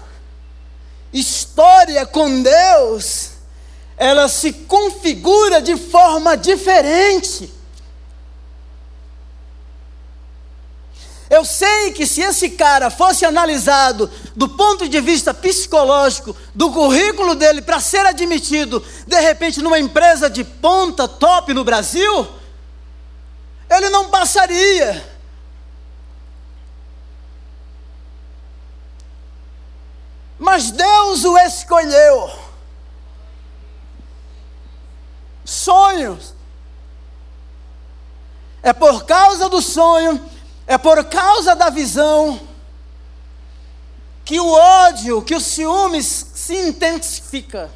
história 1.14 2.06
com 2.06 2.42
Deus, 2.44 3.30
ela 3.96 4.28
se 4.28 4.52
configura 4.52 5.62
de 5.62 5.78
forma 5.78 6.36
diferente. 6.36 7.50
Eu 11.29 11.44
sei 11.44 11.91
que 11.91 12.05
se 12.05 12.22
esse 12.22 12.51
cara 12.51 12.91
fosse 12.91 13.25
analisado 13.25 14.10
do 14.36 14.48
ponto 14.50 14.88
de 14.88 15.01
vista 15.01 15.34
psicológico, 15.34 16.36
do 16.53 16.72
currículo 16.72 17.34
dele 17.34 17.62
para 17.62 17.79
ser 17.79 18.05
admitido, 18.05 18.84
de 19.08 19.20
repente, 19.20 19.62
numa 19.62 19.79
empresa 19.79 20.29
de 20.29 20.44
ponta 20.44 21.08
top 21.08 21.51
no 21.53 21.63
Brasil, 21.63 22.27
ele 23.70 23.89
não 23.89 24.10
passaria. 24.10 25.15
Mas 30.38 30.70
Deus 30.70 31.24
o 31.24 31.38
escolheu. 31.39 32.29
Sonhos. 35.44 36.36
É 38.62 38.74
por 38.74 39.05
causa 39.05 39.48
do 39.50 39.62
sonho 39.62 40.35
é 40.68 40.78
por 40.78 41.04
causa 41.06 41.56
da 41.56 41.70
visão 41.70 42.40
que 44.24 44.40
o 44.40 44.52
ódio, 44.52 45.22
que 45.22 45.36
o 45.36 45.40
ciúmes 45.40 46.32
se 46.34 46.56
intensifica. 46.56 47.70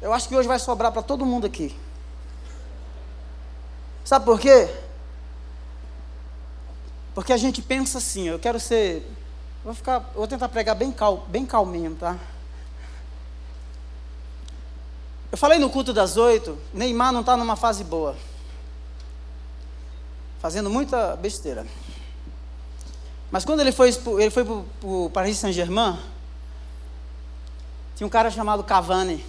Eu 0.00 0.12
acho 0.12 0.28
que 0.28 0.36
hoje 0.36 0.46
vai 0.46 0.58
sobrar 0.58 0.92
para 0.92 1.02
todo 1.02 1.26
mundo 1.26 1.46
aqui. 1.46 1.76
Sabe 4.04 4.24
por 4.24 4.38
quê? 4.38 4.72
Porque 7.14 7.32
a 7.32 7.36
gente 7.36 7.60
pensa 7.60 7.98
assim, 7.98 8.28
eu 8.28 8.38
quero 8.38 8.60
ser. 8.60 9.06
Vou 9.64 9.74
ficar, 9.74 9.98
vou 10.14 10.26
tentar 10.26 10.48
pregar 10.48 10.76
bem, 10.76 10.92
cal, 10.92 11.18
bem 11.28 11.44
calminho, 11.44 11.96
tá? 11.96 12.16
Eu 15.30 15.36
falei 15.36 15.58
no 15.58 15.68
culto 15.68 15.92
das 15.92 16.16
oito, 16.16 16.58
Neymar 16.72 17.12
não 17.12 17.20
está 17.20 17.36
numa 17.36 17.56
fase 17.56 17.84
boa 17.84 18.16
fazendo 20.40 20.70
muita 20.70 21.14
besteira. 21.16 21.66
Mas 23.30 23.44
quando 23.44 23.60
ele 23.60 23.70
foi, 23.70 23.90
ele 24.18 24.30
foi 24.30 24.44
para 24.44 24.64
o 24.82 25.10
Paris 25.10 25.38
Saint-Germain, 25.38 25.98
tinha 27.94 28.06
um 28.06 28.10
cara 28.10 28.30
chamado 28.30 28.64
Cavani. 28.64 29.24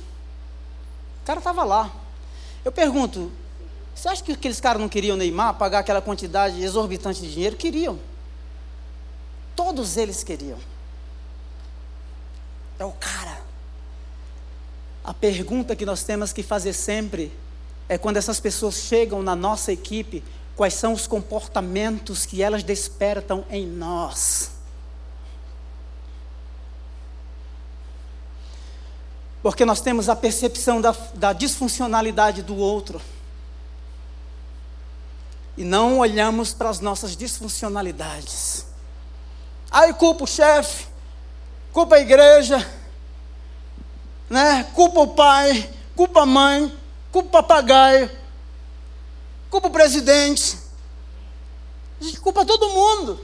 O 1.22 1.26
cara 1.26 1.40
estava 1.40 1.64
lá. 1.64 1.92
Eu 2.64 2.72
pergunto, 2.72 3.32
você 3.94 4.08
acha 4.08 4.24
que 4.24 4.32
aqueles 4.32 4.60
caras 4.60 4.82
não 4.82 4.90
queriam 4.90 5.18
Neymar 5.18 5.56
pagar 5.56 5.80
aquela 5.80 6.02
quantidade 6.02 6.64
exorbitante 6.64 7.22
de 7.22 7.32
dinheiro? 7.32 7.56
Queriam. 7.56 8.00
Todos 9.56 9.98
eles 9.98 10.24
queriam. 10.24 10.58
É 12.80 12.86
o 12.86 12.94
cara. 12.94 13.42
A 15.04 15.14
pergunta 15.14 15.76
que 15.76 15.86
nós 15.86 16.04
temos 16.04 16.32
que 16.32 16.42
fazer 16.42 16.74
sempre 16.74 17.32
é 17.90 17.98
quando 17.98 18.18
essas 18.18 18.40
pessoas 18.40 18.76
chegam 18.76 19.22
na 19.22 19.36
nossa 19.36 19.72
equipe, 19.72 20.24
quais 20.62 20.76
são 20.76 20.94
os 20.94 21.08
comportamentos 21.08 22.24
que 22.24 22.44
elas 22.44 22.62
despertam 22.62 23.44
em 23.50 23.66
nós. 23.66 24.52
Porque 29.42 29.66
nós 29.66 29.82
temos 29.82 30.08
a 30.08 30.16
percepção 30.16 30.80
da, 30.80 30.96
da 31.16 31.34
disfuncionalidade 31.34 32.44
do 32.44 32.56
outro. 32.56 33.02
E 35.58 35.64
não 35.64 35.98
olhamos 35.98 36.54
para 36.54 36.70
as 36.70 36.80
nossas 36.80 37.18
disfuncionalidades. 37.18 38.68
Aí 39.72 39.92
culpa 39.96 40.26
o 40.26 40.28
chefe, 40.28 40.86
culpa 41.74 41.96
a 41.96 42.02
igreja, 42.02 42.72
né? 44.30 44.64
culpa 44.76 45.00
o 45.00 45.08
pai, 45.08 45.68
culpa 45.96 46.22
a 46.22 46.26
mãe, 46.28 46.72
culpa 47.12 47.30
o 47.30 47.32
papagaio, 47.32 48.21
culpa 49.52 49.68
o 49.68 49.72
presidente, 49.72 50.58
a 52.00 52.04
gente 52.06 52.22
culpa 52.22 52.46
todo 52.46 52.70
mundo. 52.70 53.20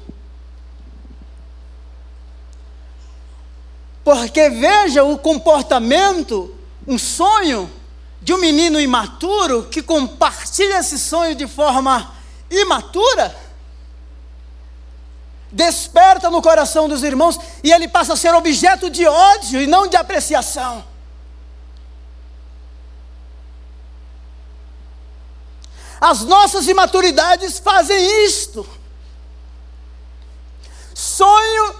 Porque 4.03 4.49
veja 4.49 5.05
o 5.05 5.17
comportamento, 5.17 6.53
um 6.85 6.97
sonho 6.97 7.71
de 8.21 8.33
um 8.33 8.37
menino 8.37 8.79
imaturo 8.79 9.63
que 9.71 9.81
compartilha 9.81 10.79
esse 10.79 10.99
sonho 10.99 11.33
de 11.33 11.47
forma 11.47 12.13
imatura, 12.51 13.35
desperta 15.49 16.29
no 16.29 16.41
coração 16.41 16.89
dos 16.89 17.03
irmãos 17.03 17.39
e 17.63 17.71
ele 17.71 17.87
passa 17.87 18.13
a 18.13 18.17
ser 18.17 18.33
objeto 18.35 18.89
de 18.89 19.07
ódio 19.07 19.61
e 19.61 19.67
não 19.67 19.87
de 19.87 19.95
apreciação. 19.95 20.83
As 26.07 26.21
nossas 26.21 26.69
imaturidades 26.69 27.59
fazem 27.59 28.25
isto. 28.25 28.65
Sonho 30.95 31.75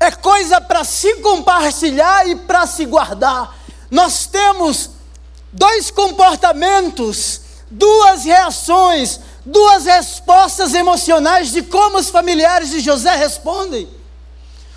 é 0.00 0.10
coisa 0.10 0.60
para 0.60 0.82
se 0.82 1.14
compartilhar 1.20 2.28
e 2.28 2.34
para 2.34 2.66
se 2.66 2.84
guardar. 2.84 3.56
Nós 3.88 4.26
temos 4.26 4.90
dois 5.52 5.92
comportamentos, 5.92 7.42
duas 7.70 8.24
reações, 8.24 9.20
duas 9.46 9.84
respostas 9.84 10.74
emocionais 10.74 11.52
de 11.52 11.62
como 11.62 11.98
os 11.98 12.10
familiares 12.10 12.68
de 12.68 12.80
José 12.80 13.14
respondem. 13.14 13.88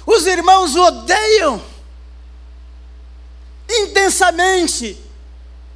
Os 0.06 0.28
irmãos 0.28 0.76
o 0.76 0.84
odeiam 0.84 1.60
intensamente. 3.68 4.96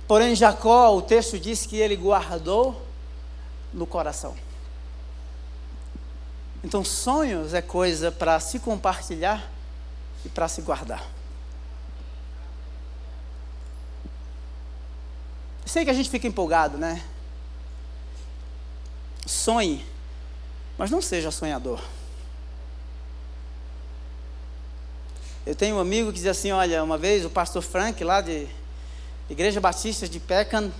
Porém, 0.07 0.35
Jacó, 0.35 0.95
o 0.95 1.01
texto 1.01 1.39
diz 1.39 1.65
que 1.65 1.75
ele 1.75 1.95
guardou 1.95 2.87
no 3.73 3.85
coração. 3.85 4.35
Então, 6.63 6.83
sonhos 6.83 7.53
é 7.53 7.61
coisa 7.61 8.11
para 8.11 8.39
se 8.39 8.59
compartilhar 8.59 9.49
e 10.25 10.29
para 10.29 10.47
se 10.47 10.61
guardar. 10.61 11.05
Sei 15.65 15.85
que 15.85 15.91
a 15.91 15.93
gente 15.93 16.09
fica 16.09 16.27
empolgado, 16.27 16.77
né? 16.77 17.03
Sonhe, 19.25 19.85
mas 20.77 20.89
não 20.89 21.01
seja 21.01 21.29
sonhador. 21.29 21.79
Eu 25.45 25.55
tenho 25.55 25.75
um 25.75 25.79
amigo 25.79 26.11
que 26.11 26.17
diz 26.17 26.27
assim: 26.27 26.51
olha, 26.51 26.83
uma 26.83 26.97
vez 26.97 27.23
o 27.23 27.29
pastor 27.29 27.61
Frank, 27.61 28.03
lá 28.03 28.19
de 28.19 28.47
Igreja 29.29 29.61
Batista 29.61 30.09
de 30.09 30.19
Peckham, 30.19 30.71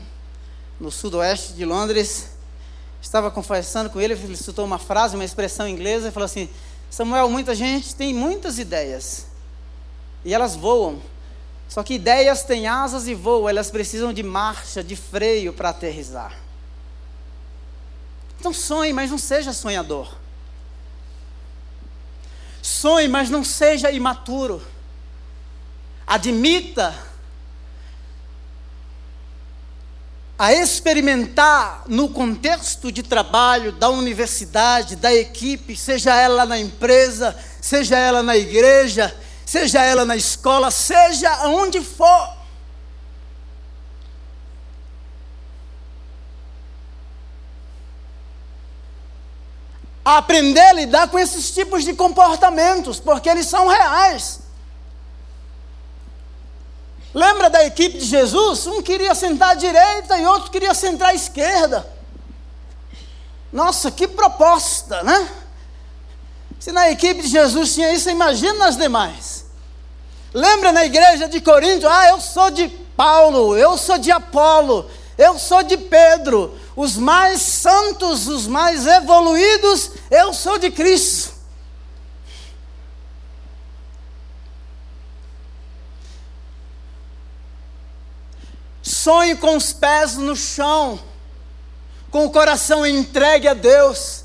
no 0.79 0.91
sudoeste 0.91 1.53
de 1.53 1.65
Londres, 1.65 2.38
estava 3.01 3.31
conversando 3.31 3.89
com 3.89 3.99
ele, 3.99 4.13
ele 4.13 4.35
citou 4.35 4.65
uma 4.65 4.77
frase, 4.77 5.15
uma 5.15 5.25
expressão 5.25 5.67
inglesa, 5.67 6.09
e 6.09 6.11
falou 6.11 6.25
assim: 6.25 6.49
Samuel, 6.89 7.29
muita 7.29 7.55
gente 7.55 7.95
tem 7.95 8.13
muitas 8.13 8.59
ideias, 8.59 9.27
e 10.23 10.33
elas 10.33 10.55
voam. 10.55 11.01
Só 11.67 11.83
que 11.83 11.93
ideias 11.93 12.43
têm 12.43 12.67
asas 12.67 13.07
e 13.07 13.13
voam, 13.13 13.47
elas 13.47 13.69
precisam 13.69 14.11
de 14.11 14.23
marcha, 14.23 14.83
de 14.83 14.95
freio 14.95 15.53
para 15.53 15.69
aterrizar. 15.69 16.35
Então 18.39 18.53
sonhe, 18.53 18.91
mas 18.91 19.11
não 19.11 19.17
seja 19.17 19.53
sonhador. 19.53 20.15
Sonhe, 22.61 23.07
mas 23.07 23.29
não 23.29 23.43
seja 23.43 23.91
imaturo. 23.91 24.61
Admita 26.07 27.08
a 30.39 30.53
experimentar 30.53 31.83
no 31.85 32.07
contexto 32.07 32.89
de 32.93 33.03
trabalho 33.03 33.73
da 33.73 33.89
universidade, 33.89 34.95
da 34.95 35.13
equipe, 35.13 35.75
seja 35.75 36.15
ela 36.15 36.45
na 36.45 36.57
empresa, 36.57 37.37
seja 37.61 37.97
ela 37.97 38.23
na 38.23 38.37
igreja, 38.37 39.13
seja 39.45 39.83
ela 39.83 40.05
na 40.05 40.15
escola, 40.15 40.71
seja 40.71 41.45
onde 41.47 41.81
for. 41.81 42.39
aprender 50.05 50.61
a 50.61 50.73
lidar 50.73 51.07
com 51.09 51.19
esses 51.19 51.51
tipos 51.51 51.83
de 51.83 51.93
comportamentos, 51.93 52.99
porque 52.99 53.29
eles 53.29 53.45
são 53.45 53.67
reais. 53.67 54.39
Lembra 57.13 57.49
da 57.49 57.65
equipe 57.65 57.97
de 57.97 58.05
Jesus? 58.05 58.67
Um 58.67 58.81
queria 58.81 59.15
sentar 59.15 59.51
à 59.51 59.53
direita 59.55 60.17
e 60.17 60.25
outro 60.25 60.51
queria 60.51 60.73
sentar 60.73 61.09
à 61.09 61.13
esquerda. 61.13 61.87
Nossa, 63.51 63.89
que 63.89 64.07
proposta, 64.07 65.01
né? 65.01 65.27
Se 66.59 66.71
na 66.71 66.91
equipe 66.91 67.21
de 67.21 67.27
Jesus 67.27 67.73
tinha 67.73 67.91
isso, 67.93 68.09
imagina 68.09 68.53
nas 68.53 68.77
demais. 68.77 69.45
Lembra 70.33 70.71
na 70.71 70.85
igreja 70.85 71.27
de 71.27 71.41
Corinto? 71.41 71.87
Ah, 71.87 72.09
eu 72.09 72.21
sou 72.21 72.51
de 72.51 72.67
Paulo, 72.95 73.57
eu 73.57 73.77
sou 73.77 73.97
de 73.97 74.11
Apolo, 74.11 74.85
eu 75.17 75.39
sou 75.39 75.63
de 75.63 75.77
Pedro. 75.77 76.55
Os 76.75 76.95
mais 76.95 77.41
santos, 77.41 78.27
os 78.27 78.45
mais 78.45 78.85
evoluídos, 78.85 79.91
eu 80.11 80.31
sou 80.33 80.59
de 80.59 80.69
Cristo. 80.69 81.38
Sonhe 88.89 89.35
com 89.35 89.55
os 89.55 89.71
pés 89.71 90.15
no 90.15 90.35
chão, 90.35 90.99
com 92.09 92.25
o 92.25 92.31
coração 92.31 92.83
entregue 92.83 93.47
a 93.47 93.53
Deus. 93.53 94.23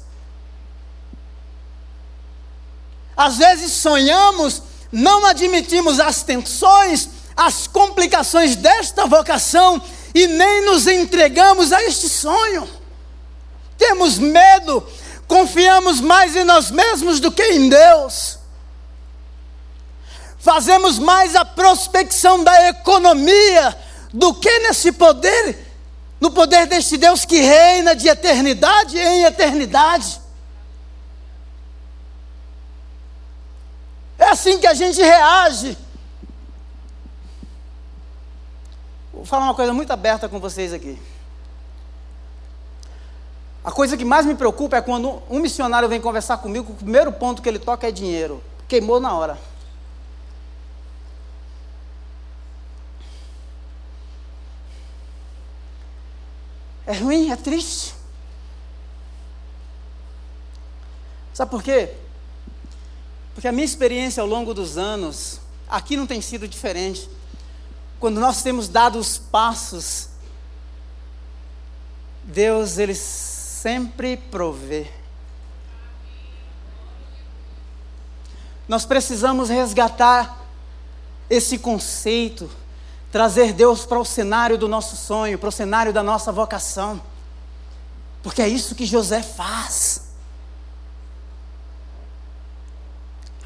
Às 3.14 3.36
vezes 3.36 3.72
sonhamos, 3.72 4.62
não 4.90 5.26
admitimos 5.26 6.00
as 6.00 6.22
tensões, 6.22 7.10
as 7.36 7.66
complicações 7.66 8.56
desta 8.56 9.04
vocação 9.04 9.82
e 10.14 10.26
nem 10.26 10.64
nos 10.64 10.86
entregamos 10.86 11.70
a 11.70 11.82
este 11.82 12.08
sonho. 12.08 12.66
Temos 13.76 14.16
medo, 14.16 14.82
confiamos 15.28 16.00
mais 16.00 16.34
em 16.34 16.44
nós 16.44 16.70
mesmos 16.70 17.20
do 17.20 17.30
que 17.30 17.42
em 17.42 17.68
Deus. 17.68 18.38
Fazemos 20.38 20.98
mais 20.98 21.36
a 21.36 21.44
prospecção 21.44 22.42
da 22.42 22.68
economia 22.70 23.83
do 24.14 24.32
que 24.32 24.60
nesse 24.60 24.92
poder, 24.92 25.58
no 26.20 26.30
poder 26.30 26.68
deste 26.68 26.96
Deus 26.96 27.24
que 27.24 27.40
reina 27.40 27.96
de 27.96 28.06
eternidade 28.06 28.96
em 28.96 29.24
eternidade. 29.24 30.20
É 34.16 34.26
assim 34.26 34.60
que 34.60 34.68
a 34.68 34.72
gente 34.72 35.02
reage. 35.02 35.76
Vou 39.12 39.24
falar 39.24 39.46
uma 39.46 39.54
coisa 39.54 39.74
muito 39.74 39.90
aberta 39.90 40.28
com 40.28 40.38
vocês 40.38 40.72
aqui. 40.72 40.96
A 43.64 43.72
coisa 43.72 43.96
que 43.96 44.04
mais 44.04 44.24
me 44.24 44.36
preocupa 44.36 44.76
é 44.76 44.80
quando 44.80 45.20
um 45.28 45.40
missionário 45.40 45.88
vem 45.88 46.00
conversar 46.00 46.36
comigo, 46.36 46.72
o 46.72 46.76
primeiro 46.76 47.10
ponto 47.10 47.42
que 47.42 47.48
ele 47.48 47.58
toca 47.58 47.88
é 47.88 47.90
dinheiro. 47.90 48.40
Queimou 48.68 49.00
na 49.00 49.12
hora. 49.12 49.53
É 56.86 56.92
ruim, 56.92 57.30
é 57.30 57.36
triste. 57.36 57.94
Sabe 61.32 61.50
por 61.50 61.62
quê? 61.62 61.94
Porque 63.34 63.48
a 63.48 63.52
minha 63.52 63.64
experiência 63.64 64.20
ao 64.20 64.26
longo 64.26 64.54
dos 64.54 64.78
anos, 64.78 65.40
aqui 65.68 65.96
não 65.96 66.06
tem 66.06 66.20
sido 66.20 66.46
diferente. 66.46 67.08
Quando 67.98 68.20
nós 68.20 68.42
temos 68.42 68.68
dado 68.68 68.98
os 68.98 69.18
passos, 69.18 70.10
Deus, 72.22 72.78
Ele 72.78 72.94
sempre 72.94 74.16
provê. 74.16 74.86
Nós 78.68 78.86
precisamos 78.86 79.48
resgatar 79.48 80.42
esse 81.28 81.58
conceito 81.58 82.48
trazer 83.14 83.52
Deus 83.52 83.86
para 83.86 84.00
o 84.00 84.04
cenário 84.04 84.58
do 84.58 84.66
nosso 84.66 84.96
sonho, 84.96 85.38
para 85.38 85.48
o 85.48 85.52
cenário 85.52 85.92
da 85.92 86.02
nossa 86.02 86.32
vocação. 86.32 87.00
Porque 88.24 88.42
é 88.42 88.48
isso 88.48 88.74
que 88.74 88.84
José 88.84 89.22
faz. 89.22 90.06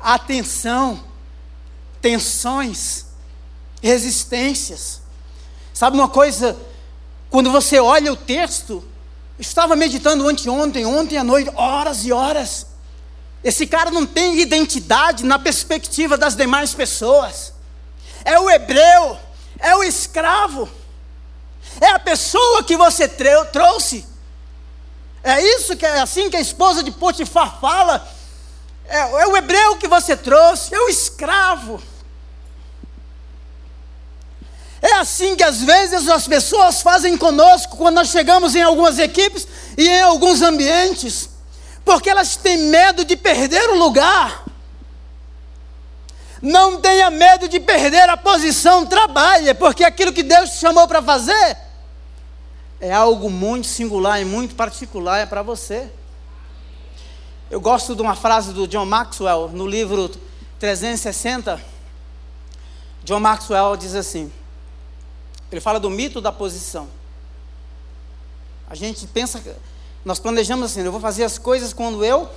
Atenção, 0.00 1.04
tensões, 2.00 3.04
resistências. 3.82 5.02
Sabe 5.74 5.98
uma 5.98 6.08
coisa? 6.08 6.58
Quando 7.28 7.52
você 7.52 7.78
olha 7.78 8.10
o 8.10 8.16
texto, 8.16 8.82
estava 9.38 9.76
meditando 9.76 10.26
anteontem, 10.26 10.86
ontem 10.86 11.18
à 11.18 11.22
noite, 11.22 11.50
horas 11.54 12.06
e 12.06 12.10
horas. 12.10 12.68
Esse 13.44 13.66
cara 13.66 13.90
não 13.90 14.06
tem 14.06 14.40
identidade 14.40 15.26
na 15.26 15.38
perspectiva 15.38 16.16
das 16.16 16.34
demais 16.34 16.72
pessoas. 16.72 17.52
É 18.24 18.40
o 18.40 18.48
hebreu 18.48 19.27
é 19.58 19.74
o 19.74 19.82
escravo, 19.82 20.68
é 21.80 21.90
a 21.90 21.98
pessoa 21.98 22.62
que 22.62 22.76
você 22.76 23.08
trouxe. 23.08 24.06
É 25.22 25.42
isso 25.42 25.76
que 25.76 25.84
é 25.84 26.00
assim 26.00 26.30
que 26.30 26.36
a 26.36 26.40
esposa 26.40 26.82
de 26.82 26.90
Potifar 26.90 27.60
fala. 27.60 28.08
É, 28.86 28.98
é 28.98 29.26
o 29.26 29.36
hebreu 29.36 29.76
que 29.76 29.88
você 29.88 30.16
trouxe, 30.16 30.74
é 30.74 30.80
o 30.80 30.88
escravo. 30.88 31.82
assim 34.98 35.36
que 35.36 35.42
às 35.42 35.62
vezes 35.62 36.08
as 36.08 36.26
pessoas 36.26 36.82
fazem 36.82 37.16
conosco 37.16 37.76
quando 37.76 37.96
nós 37.96 38.08
chegamos 38.08 38.54
em 38.54 38.62
algumas 38.62 38.98
equipes 38.98 39.46
e 39.76 39.88
em 39.88 40.00
alguns 40.02 40.42
ambientes, 40.42 41.28
porque 41.84 42.10
elas 42.10 42.36
têm 42.36 42.58
medo 42.58 43.04
de 43.04 43.16
perder 43.16 43.68
o 43.70 43.78
lugar. 43.78 44.44
Não 46.40 46.80
tenha 46.80 47.10
medo 47.10 47.48
de 47.48 47.58
perder 47.58 48.08
a 48.08 48.16
posição, 48.16 48.86
trabalhe, 48.86 49.52
porque 49.54 49.84
aquilo 49.84 50.12
que 50.12 50.22
Deus 50.22 50.50
te 50.50 50.56
chamou 50.58 50.86
para 50.86 51.02
fazer 51.02 51.56
é 52.80 52.92
algo 52.92 53.28
muito 53.28 53.66
singular 53.66 54.20
e 54.20 54.24
muito 54.24 54.54
particular 54.54 55.18
é 55.18 55.26
para 55.26 55.42
você. 55.42 55.90
Eu 57.50 57.60
gosto 57.60 57.96
de 57.96 58.02
uma 58.02 58.14
frase 58.14 58.52
do 58.52 58.68
John 58.68 58.84
Maxwell 58.84 59.48
no 59.48 59.66
livro 59.66 60.08
360. 60.58 61.60
John 63.02 63.20
Maxwell 63.20 63.76
diz 63.76 63.94
assim: 63.94 64.30
ele 65.50 65.60
fala 65.60 65.80
do 65.80 65.90
mito 65.90 66.20
da 66.20 66.30
posição. 66.30 66.88
A 68.68 68.74
gente 68.74 69.06
pensa, 69.06 69.42
nós 70.04 70.18
planejamos 70.18 70.70
assim: 70.70 70.82
eu 70.82 70.92
vou 70.92 71.00
fazer 71.00 71.24
as 71.24 71.38
coisas 71.38 71.72
quando 71.72 72.04
eu 72.04 72.28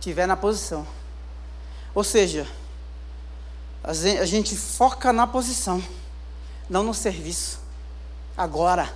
estiver 0.00 0.26
na 0.26 0.36
posição. 0.36 0.86
Ou 1.94 2.02
seja, 2.02 2.46
a 3.84 4.24
gente 4.24 4.56
foca 4.56 5.12
na 5.12 5.26
posição, 5.26 5.82
não 6.70 6.82
no 6.82 6.94
serviço. 6.94 7.60
Agora. 8.36 8.92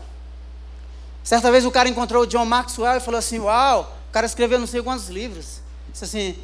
Certa 1.25 1.51
vez 1.51 1.67
o 1.67 1.73
cara 1.73 1.89
encontrou 1.89 2.23
o 2.23 2.27
John 2.27 2.45
Maxwell 2.45 2.97
e 2.97 3.01
falou 3.01 3.19
assim: 3.19 3.41
Uau, 3.41 3.97
o 4.09 4.13
cara 4.13 4.27
escreveu 4.27 4.61
não 4.61 4.67
sei 4.67 4.81
quantos 4.81 5.09
livros. 5.09 5.61
Disse 5.91 6.05
assim: 6.05 6.39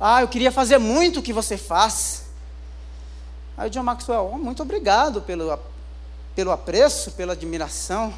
Ah, 0.00 0.22
eu 0.22 0.28
queria 0.28 0.50
fazer 0.50 0.78
muito 0.78 1.20
o 1.20 1.22
que 1.22 1.34
você 1.34 1.58
faz. 1.58 2.24
Aí 3.58 3.68
o 3.68 3.70
John 3.70 3.82
Maxwell, 3.82 4.30
oh, 4.32 4.38
muito 4.38 4.62
obrigado 4.62 5.20
pelo, 5.20 5.58
pelo 6.34 6.50
apreço, 6.50 7.12
pela 7.12 7.34
admiração. 7.34 8.14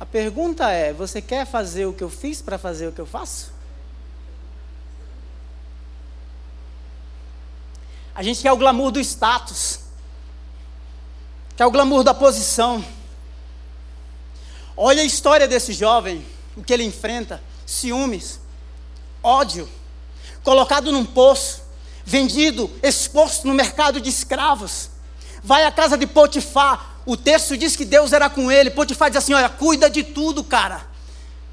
A 0.00 0.04
pergunta 0.04 0.68
é: 0.68 0.92
você 0.92 1.22
quer 1.22 1.46
fazer 1.46 1.86
o 1.86 1.92
que 1.92 2.02
eu 2.02 2.10
fiz 2.10 2.42
para 2.42 2.58
fazer 2.58 2.88
o 2.88 2.92
que 2.92 3.00
eu 3.00 3.06
faço? 3.06 3.53
A 8.14 8.22
gente 8.22 8.40
quer 8.40 8.52
o 8.52 8.56
glamour 8.56 8.92
do 8.92 9.00
status, 9.00 9.80
quer 11.56 11.66
o 11.66 11.70
glamour 11.70 12.04
da 12.04 12.14
posição. 12.14 12.84
Olha 14.76 15.02
a 15.02 15.04
história 15.04 15.48
desse 15.48 15.72
jovem, 15.72 16.24
o 16.56 16.62
que 16.62 16.72
ele 16.72 16.84
enfrenta: 16.84 17.42
ciúmes, 17.66 18.38
ódio, 19.20 19.68
colocado 20.44 20.92
num 20.92 21.04
poço, 21.04 21.62
vendido, 22.04 22.70
exposto 22.82 23.48
no 23.48 23.54
mercado 23.54 24.00
de 24.00 24.10
escravos. 24.10 24.90
Vai 25.42 25.64
à 25.64 25.72
casa 25.72 25.98
de 25.98 26.06
Potifar. 26.06 26.92
O 27.04 27.16
texto 27.16 27.56
diz 27.56 27.74
que 27.76 27.84
Deus 27.84 28.12
era 28.12 28.30
com 28.30 28.50
ele. 28.50 28.70
Potifar 28.70 29.10
diz 29.10 29.18
assim: 29.18 29.34
Olha, 29.34 29.48
cuida 29.48 29.90
de 29.90 30.04
tudo, 30.04 30.44
cara. 30.44 30.86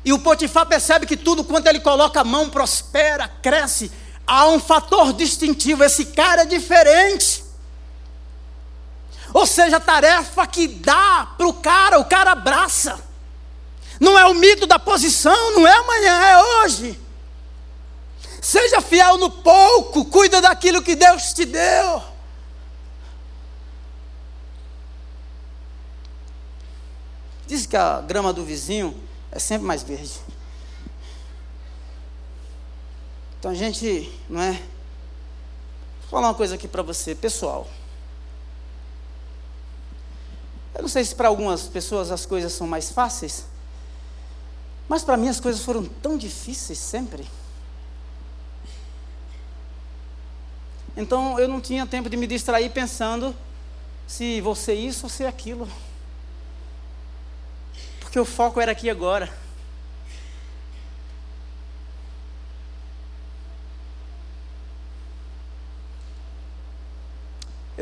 E 0.06 0.13
o 0.13 0.19
Potifar 0.19 0.67
percebe 0.67 1.08
que 1.08 1.17
tudo 1.17 1.43
quanto 1.43 1.67
ele 1.67 1.80
coloca 1.80 2.21
a 2.21 2.24
mão 2.24 2.50
prospera, 2.50 3.28
cresce 3.28 3.91
há 4.32 4.48
um 4.48 4.60
fator 4.60 5.12
distintivo: 5.12 5.84
esse 5.84 6.06
cara 6.06 6.44
é 6.44 6.46
diferente. 6.46 7.44
Ou 9.34 9.46
seja, 9.46 9.78
a 9.78 9.82
tarefa 9.82 10.48
que 10.48 10.67
dá 10.67 11.28
para 11.38 11.48
o 11.48 11.54
cara, 11.54 12.00
o 12.00 12.06
cara 12.06 12.32
abraça. 12.32 13.00
Não 14.00 14.17
é 14.17 14.26
o 14.26 14.34
mito 14.34 14.65
da 14.65 14.80
posição, 14.80 15.52
não 15.52 15.67
é 15.67 15.74
amanhã, 15.74 16.22
é 16.24 16.44
hoje. 16.44 17.00
Seja 18.41 18.82
fiel 18.82 19.17
no 19.17 19.30
pouco, 19.30 20.06
cuida 20.06 20.41
daquilo 20.41 20.82
que 20.82 20.96
Deus 20.96 21.34
te 21.34 21.46
deu. 21.46 22.02
Diz 27.46 27.65
que 27.65 27.78
a 27.78 28.02
grama 28.02 28.34
do 28.34 28.44
vizinho 28.44 28.98
é 29.32 29.38
sempre 29.38 29.67
mais 29.67 29.84
verde. 29.84 30.20
Então 33.42 33.50
a 33.50 33.56
gente, 33.56 34.08
não 34.30 34.40
é? 34.40 34.52
Vou 34.52 36.12
falar 36.12 36.28
uma 36.28 36.36
coisa 36.36 36.54
aqui 36.54 36.68
para 36.68 36.84
você, 36.84 37.16
pessoal. 37.16 37.68
Eu 40.76 40.84
não 40.84 40.88
sei 40.88 41.04
se 41.04 41.16
para 41.16 41.28
algumas 41.28 41.64
pessoas 41.64 42.12
as 42.12 42.24
coisas 42.24 42.54
são 42.54 42.68
mais 42.68 42.92
fáceis, 42.92 43.48
mas 44.88 45.04
para 45.04 45.18
mim 45.18 45.28
as 45.28 45.40
coisas 45.40 45.64
foram 45.64 45.84
tão 45.84 46.20
difíceis 46.20 46.78
sempre. 46.78 47.28
Então 50.96 51.40
eu 51.40 51.48
não 51.48 51.60
tinha 51.60 51.88
tempo 51.88 52.12
de 52.12 52.18
me 52.18 52.28
distrair 52.28 52.70
pensando 52.70 53.36
se 54.06 54.40
vou 54.40 54.54
ser 54.54 54.76
isso 54.76 55.08
ou 55.08 55.10
ser 55.10 55.26
aquilo. 55.26 55.68
Porque 58.02 58.20
o 58.20 58.26
foco 58.26 58.62
era 58.62 58.72
aqui 58.72 58.88
agora. 58.88 59.34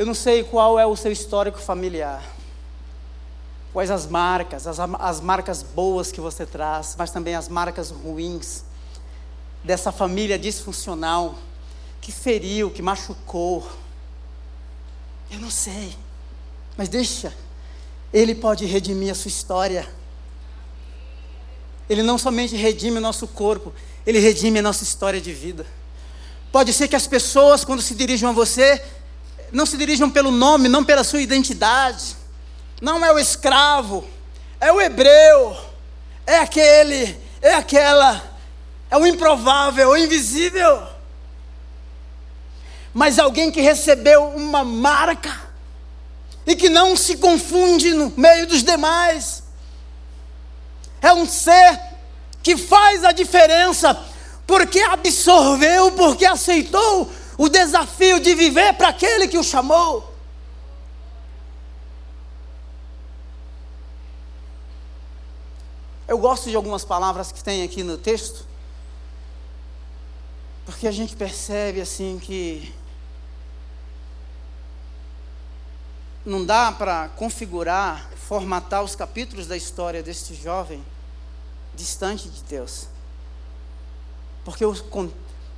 Eu 0.00 0.06
não 0.06 0.14
sei 0.14 0.42
qual 0.42 0.78
é 0.78 0.86
o 0.86 0.96
seu 0.96 1.12
histórico 1.12 1.58
familiar, 1.58 2.24
quais 3.70 3.90
as 3.90 4.06
marcas, 4.06 4.66
as, 4.66 4.80
as 4.80 5.20
marcas 5.20 5.62
boas 5.62 6.10
que 6.10 6.22
você 6.22 6.46
traz, 6.46 6.94
mas 6.96 7.10
também 7.10 7.34
as 7.34 7.50
marcas 7.50 7.90
ruins 7.90 8.64
dessa 9.62 9.92
família 9.92 10.38
disfuncional 10.38 11.34
que 12.00 12.10
feriu, 12.10 12.70
que 12.70 12.80
machucou. 12.80 13.70
Eu 15.30 15.38
não 15.38 15.50
sei, 15.50 15.94
mas 16.78 16.88
deixa, 16.88 17.34
Ele 18.10 18.34
pode 18.34 18.64
redimir 18.64 19.12
a 19.12 19.14
sua 19.14 19.28
história. 19.28 19.86
Ele 21.90 22.02
não 22.02 22.16
somente 22.16 22.56
redime 22.56 22.96
o 22.96 23.02
nosso 23.02 23.28
corpo, 23.28 23.70
Ele 24.06 24.18
redime 24.18 24.60
a 24.60 24.62
nossa 24.62 24.82
história 24.82 25.20
de 25.20 25.34
vida. 25.34 25.66
Pode 26.50 26.72
ser 26.72 26.88
que 26.88 26.96
as 26.96 27.06
pessoas, 27.06 27.66
quando 27.66 27.82
se 27.82 27.94
dirigam 27.94 28.30
a 28.30 28.32
você, 28.32 28.82
não 29.52 29.66
se 29.66 29.76
dirijam 29.76 30.10
pelo 30.10 30.30
nome, 30.30 30.68
não 30.68 30.84
pela 30.84 31.04
sua 31.04 31.20
identidade. 31.20 32.16
Não 32.80 33.04
é 33.04 33.12
o 33.12 33.18
escravo, 33.18 34.08
é 34.60 34.72
o 34.72 34.80
hebreu, 34.80 35.56
é 36.26 36.38
aquele, 36.38 37.18
é 37.42 37.54
aquela, 37.54 38.22
é 38.90 38.96
o 38.96 39.06
improvável, 39.06 39.94
é 39.94 40.00
o 40.00 40.04
invisível. 40.04 40.82
Mas 42.92 43.18
alguém 43.18 43.50
que 43.50 43.60
recebeu 43.60 44.28
uma 44.28 44.64
marca 44.64 45.50
e 46.46 46.56
que 46.56 46.68
não 46.68 46.96
se 46.96 47.16
confunde 47.18 47.92
no 47.92 48.12
meio 48.16 48.46
dos 48.46 48.62
demais. 48.62 49.42
É 51.02 51.12
um 51.12 51.26
ser 51.26 51.80
que 52.42 52.56
faz 52.56 53.04
a 53.04 53.12
diferença 53.12 53.98
porque 54.46 54.80
absorveu, 54.80 55.92
porque 55.92 56.26
aceitou 56.26 57.10
o 57.40 57.48
desafio 57.48 58.20
de 58.20 58.34
viver 58.34 58.74
para 58.74 58.88
aquele 58.88 59.26
que 59.26 59.38
o 59.38 59.42
chamou. 59.42 60.14
Eu 66.06 66.18
gosto 66.18 66.50
de 66.50 66.56
algumas 66.56 66.84
palavras 66.84 67.32
que 67.32 67.42
tem 67.42 67.62
aqui 67.62 67.82
no 67.82 67.96
texto, 67.96 68.46
porque 70.66 70.86
a 70.86 70.92
gente 70.92 71.16
percebe 71.16 71.80
assim 71.80 72.18
que 72.18 72.74
não 76.22 76.44
dá 76.44 76.70
para 76.70 77.08
configurar, 77.08 78.10
formatar 78.16 78.84
os 78.84 78.94
capítulos 78.94 79.46
da 79.46 79.56
história 79.56 80.02
deste 80.02 80.34
jovem 80.34 80.84
distante 81.74 82.28
de 82.28 82.42
Deus. 82.42 82.86
Porque 84.44 84.62
o, 84.62 84.74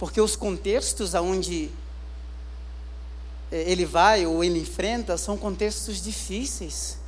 porque 0.02 0.20
os 0.20 0.34
contextos 0.34 1.14
aonde 1.14 1.70
eh, 3.52 3.70
ele 3.70 3.86
vai 3.86 4.26
ou 4.26 4.42
ele 4.42 4.58
enfrenta 4.58 5.16
são 5.16 5.38
contextos 5.38 6.02
difíceis. 6.02 6.98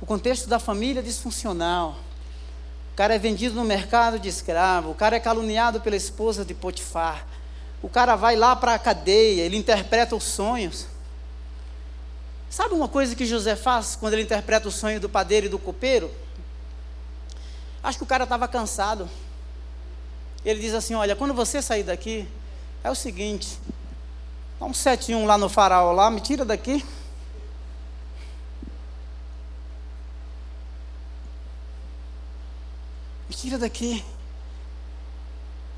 O 0.00 0.06
contexto 0.06 0.48
da 0.48 0.58
família 0.58 1.02
disfuncional. 1.02 1.98
O 2.94 2.96
cara 2.96 3.14
é 3.14 3.18
vendido 3.18 3.54
no 3.54 3.62
mercado 3.62 4.18
de 4.18 4.26
escravo, 4.26 4.92
o 4.92 4.94
cara 4.94 5.16
é 5.16 5.20
caluniado 5.20 5.82
pela 5.82 5.96
esposa 5.96 6.46
de 6.46 6.54
Potifar. 6.54 7.26
O 7.82 7.90
cara 7.90 8.16
vai 8.16 8.36
lá 8.36 8.56
para 8.56 8.72
a 8.72 8.78
cadeia, 8.78 9.42
ele 9.42 9.58
interpreta 9.58 10.16
os 10.16 10.24
sonhos. 10.24 10.86
Sabe 12.48 12.72
uma 12.72 12.88
coisa 12.88 13.14
que 13.14 13.26
José 13.26 13.54
faz 13.54 13.96
quando 13.96 14.14
ele 14.14 14.22
interpreta 14.22 14.66
o 14.66 14.72
sonho 14.72 14.98
do 14.98 15.10
padeiro 15.10 15.44
e 15.44 15.50
do 15.50 15.58
copeiro? 15.58 16.10
Acho 17.82 17.98
que 17.98 18.04
o 18.04 18.06
cara 18.06 18.24
estava 18.24 18.48
cansado. 18.48 19.10
Ele 20.44 20.60
diz 20.60 20.74
assim: 20.74 20.94
Olha, 20.94 21.16
quando 21.16 21.34
você 21.34 21.60
sair 21.60 21.82
daqui, 21.82 22.26
é 22.82 22.90
o 22.90 22.94
seguinte, 22.94 23.58
dá 24.58 24.66
um 24.66 24.74
71 24.74 25.26
lá 25.26 25.36
no 25.36 25.48
farol 25.48 25.92
lá, 25.92 26.10
me 26.10 26.20
tira 26.20 26.44
daqui. 26.44 26.84
Me 33.28 33.34
tira 33.34 33.58
daqui. 33.58 34.04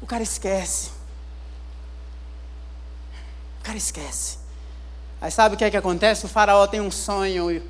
O 0.01 0.07
cara 0.07 0.23
esquece. 0.23 0.91
O 3.61 3.65
cara 3.65 3.79
esquece. 3.79 4.39
Aí 5.21 5.31
sabe 5.31 5.55
o 5.55 5.59
que 5.59 5.65
é 5.65 5.71
que 5.71 5.77
acontece? 5.77 6.27
O 6.27 6.29
faraó 6.29 6.67
tem 6.67 6.81
um 6.81 6.91
sonho 6.91 7.63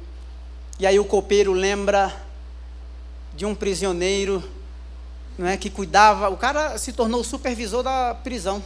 e 0.78 0.86
aí 0.86 0.98
o 0.98 1.04
copeiro 1.04 1.52
lembra 1.52 2.10
de 3.34 3.44
um 3.44 3.54
prisioneiro, 3.54 4.42
não 5.42 5.48
é 5.48 5.56
que 5.56 5.68
cuidava, 5.68 6.28
o 6.28 6.36
cara 6.36 6.78
se 6.78 6.92
tornou 6.92 7.20
o 7.20 7.24
supervisor 7.24 7.82
da 7.82 8.14
prisão. 8.14 8.62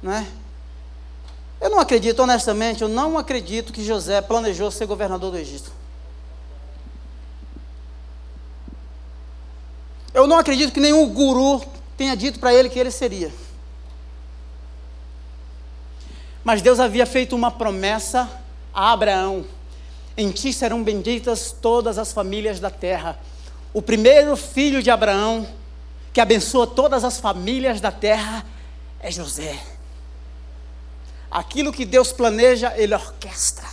Não 0.00 0.12
é? 0.12 0.24
Eu 1.60 1.68
não 1.68 1.80
acredito, 1.80 2.20
honestamente, 2.20 2.80
eu 2.80 2.88
não 2.88 3.18
acredito 3.18 3.72
que 3.72 3.84
José 3.84 4.20
planejou 4.20 4.70
ser 4.70 4.86
governador 4.86 5.32
do 5.32 5.38
Egito. 5.38 5.72
Eu 10.14 10.28
não 10.28 10.38
acredito 10.38 10.72
que 10.72 10.78
nenhum 10.78 11.12
guru 11.12 11.60
tenha 11.96 12.16
dito 12.16 12.38
para 12.38 12.54
ele 12.54 12.68
que 12.68 12.78
ele 12.78 12.92
seria. 12.92 13.32
Mas 16.44 16.62
Deus 16.62 16.78
havia 16.78 17.06
feito 17.06 17.34
uma 17.34 17.50
promessa 17.50 18.30
a 18.72 18.92
Abraão: 18.92 19.44
em 20.16 20.30
ti 20.30 20.52
serão 20.52 20.84
benditas 20.84 21.50
todas 21.50 21.98
as 21.98 22.12
famílias 22.12 22.60
da 22.60 22.70
terra. 22.70 23.18
O 23.74 23.82
primeiro 23.82 24.36
filho 24.36 24.80
de 24.80 24.88
Abraão, 24.88 25.48
que 26.12 26.20
abençoa 26.20 26.64
todas 26.64 27.02
as 27.02 27.18
famílias 27.18 27.80
da 27.80 27.90
terra, 27.90 28.46
é 29.00 29.10
José. 29.10 29.60
Aquilo 31.28 31.72
que 31.72 31.84
Deus 31.84 32.12
planeja, 32.12 32.72
Ele 32.76 32.94
orquestra. 32.94 33.66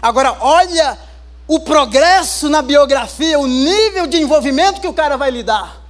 Agora, 0.00 0.38
olha 0.40 0.96
o 1.48 1.58
progresso 1.58 2.48
na 2.48 2.62
biografia, 2.62 3.36
o 3.36 3.48
nível 3.48 4.06
de 4.06 4.18
envolvimento 4.18 4.80
que 4.80 4.86
o 4.86 4.94
cara 4.94 5.16
vai 5.16 5.32
lhe 5.32 5.42
dar. 5.42 5.82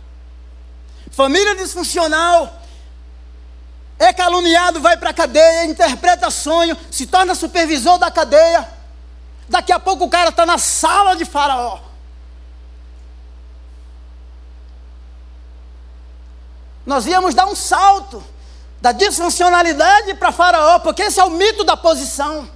Família 1.10 1.54
disfuncional, 1.54 2.58
é 3.98 4.14
caluniado, 4.14 4.80
vai 4.80 4.96
para 4.96 5.10
a 5.10 5.14
cadeia, 5.14 5.66
interpreta 5.66 6.30
sonho, 6.30 6.74
se 6.90 7.06
torna 7.06 7.34
supervisor 7.34 7.98
da 7.98 8.10
cadeia. 8.10 8.79
Daqui 9.50 9.72
a 9.72 9.80
pouco 9.80 10.04
o 10.04 10.08
cara 10.08 10.28
está 10.28 10.46
na 10.46 10.58
sala 10.58 11.16
de 11.16 11.24
Faraó. 11.24 11.80
Nós 16.86 17.04
íamos 17.04 17.34
dar 17.34 17.46
um 17.46 17.56
salto 17.56 18.22
da 18.80 18.92
disfuncionalidade 18.92 20.14
para 20.14 20.30
Faraó, 20.30 20.78
porque 20.78 21.02
esse 21.02 21.18
é 21.18 21.24
o 21.24 21.30
mito 21.30 21.64
da 21.64 21.76
posição. 21.76 22.48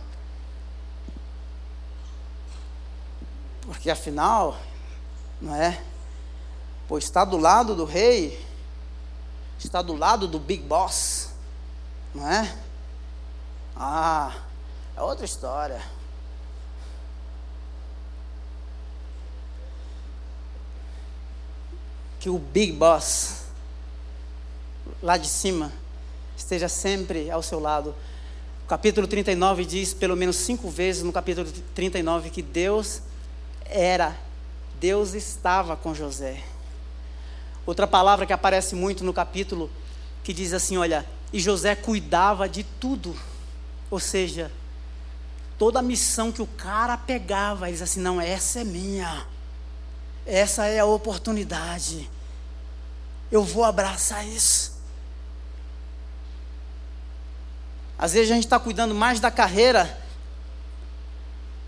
Porque 3.62 3.90
afinal, 3.90 4.56
não 5.40 5.52
é? 5.56 5.82
Pois 6.86 7.02
está 7.02 7.24
do 7.24 7.38
lado 7.38 7.74
do 7.74 7.84
rei, 7.84 8.40
está 9.58 9.82
do 9.82 9.96
lado 9.96 10.28
do 10.28 10.38
big 10.38 10.62
boss, 10.62 11.30
não 12.14 12.30
é? 12.30 12.56
Ah, 13.76 14.32
é 14.96 15.02
outra 15.02 15.24
história. 15.24 15.82
Que 22.24 22.30
o 22.30 22.38
big 22.38 22.72
boss, 22.72 23.42
lá 25.02 25.18
de 25.18 25.28
cima, 25.28 25.70
esteja 26.34 26.70
sempre 26.70 27.30
ao 27.30 27.42
seu 27.42 27.60
lado. 27.60 27.94
O 28.64 28.66
capítulo 28.66 29.06
39 29.06 29.66
diz 29.66 29.92
pelo 29.92 30.16
menos 30.16 30.36
cinco 30.36 30.70
vezes 30.70 31.02
no 31.02 31.12
capítulo 31.12 31.46
39 31.74 32.30
que 32.30 32.40
Deus 32.40 33.02
era, 33.66 34.16
Deus 34.80 35.12
estava 35.12 35.76
com 35.76 35.94
José. 35.94 36.42
Outra 37.66 37.86
palavra 37.86 38.24
que 38.24 38.32
aparece 38.32 38.74
muito 38.74 39.04
no 39.04 39.12
capítulo 39.12 39.70
que 40.22 40.32
diz 40.32 40.54
assim: 40.54 40.78
olha, 40.78 41.04
e 41.30 41.38
José 41.38 41.74
cuidava 41.76 42.48
de 42.48 42.64
tudo. 42.64 43.14
Ou 43.90 44.00
seja, 44.00 44.50
toda 45.58 45.80
a 45.80 45.82
missão 45.82 46.32
que 46.32 46.40
o 46.40 46.46
cara 46.46 46.96
pegava, 46.96 47.68
ele 47.68 47.74
diz 47.74 47.82
assim: 47.82 48.00
não, 48.00 48.18
essa 48.18 48.60
é 48.60 48.64
minha, 48.64 49.26
essa 50.24 50.64
é 50.64 50.78
a 50.78 50.86
oportunidade, 50.86 52.08
eu 53.30 53.42
vou 53.42 53.64
abraçar 53.64 54.26
isso. 54.26 54.72
Às 57.98 58.12
vezes 58.12 58.30
a 58.30 58.34
gente 58.34 58.44
está 58.44 58.58
cuidando 58.58 58.94
mais 58.94 59.20
da 59.20 59.30
carreira 59.30 59.98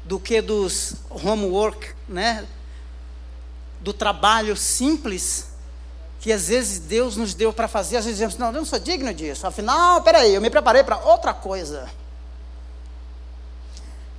do 0.04 0.20
que 0.20 0.40
dos 0.40 0.94
homework, 1.10 1.94
né? 2.08 2.46
Do 3.80 3.92
trabalho 3.92 4.56
simples 4.56 5.48
que 6.20 6.32
às 6.32 6.48
vezes 6.48 6.80
Deus 6.80 7.16
nos 7.16 7.34
deu 7.34 7.52
para 7.52 7.68
fazer, 7.68 7.98
às 7.98 8.04
vezes 8.04 8.18
dizemos, 8.18 8.36
não, 8.36 8.48
eu 8.48 8.52
não 8.52 8.64
sou 8.64 8.80
digno 8.80 9.14
disso. 9.14 9.46
Afinal, 9.46 10.02
peraí, 10.02 10.34
eu 10.34 10.40
me 10.40 10.50
preparei 10.50 10.82
para 10.82 10.98
outra 10.98 11.32
coisa. 11.32 11.88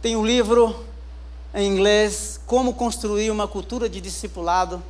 Tem 0.01 0.15
um 0.15 0.25
livro 0.25 0.85
em 1.53 1.67
inglês, 1.67 2.39
Como 2.45 2.73
Construir 2.73 3.29
uma 3.29 3.47
Cultura 3.47 3.89
de 3.89 3.99
Discipulado. 3.99 4.81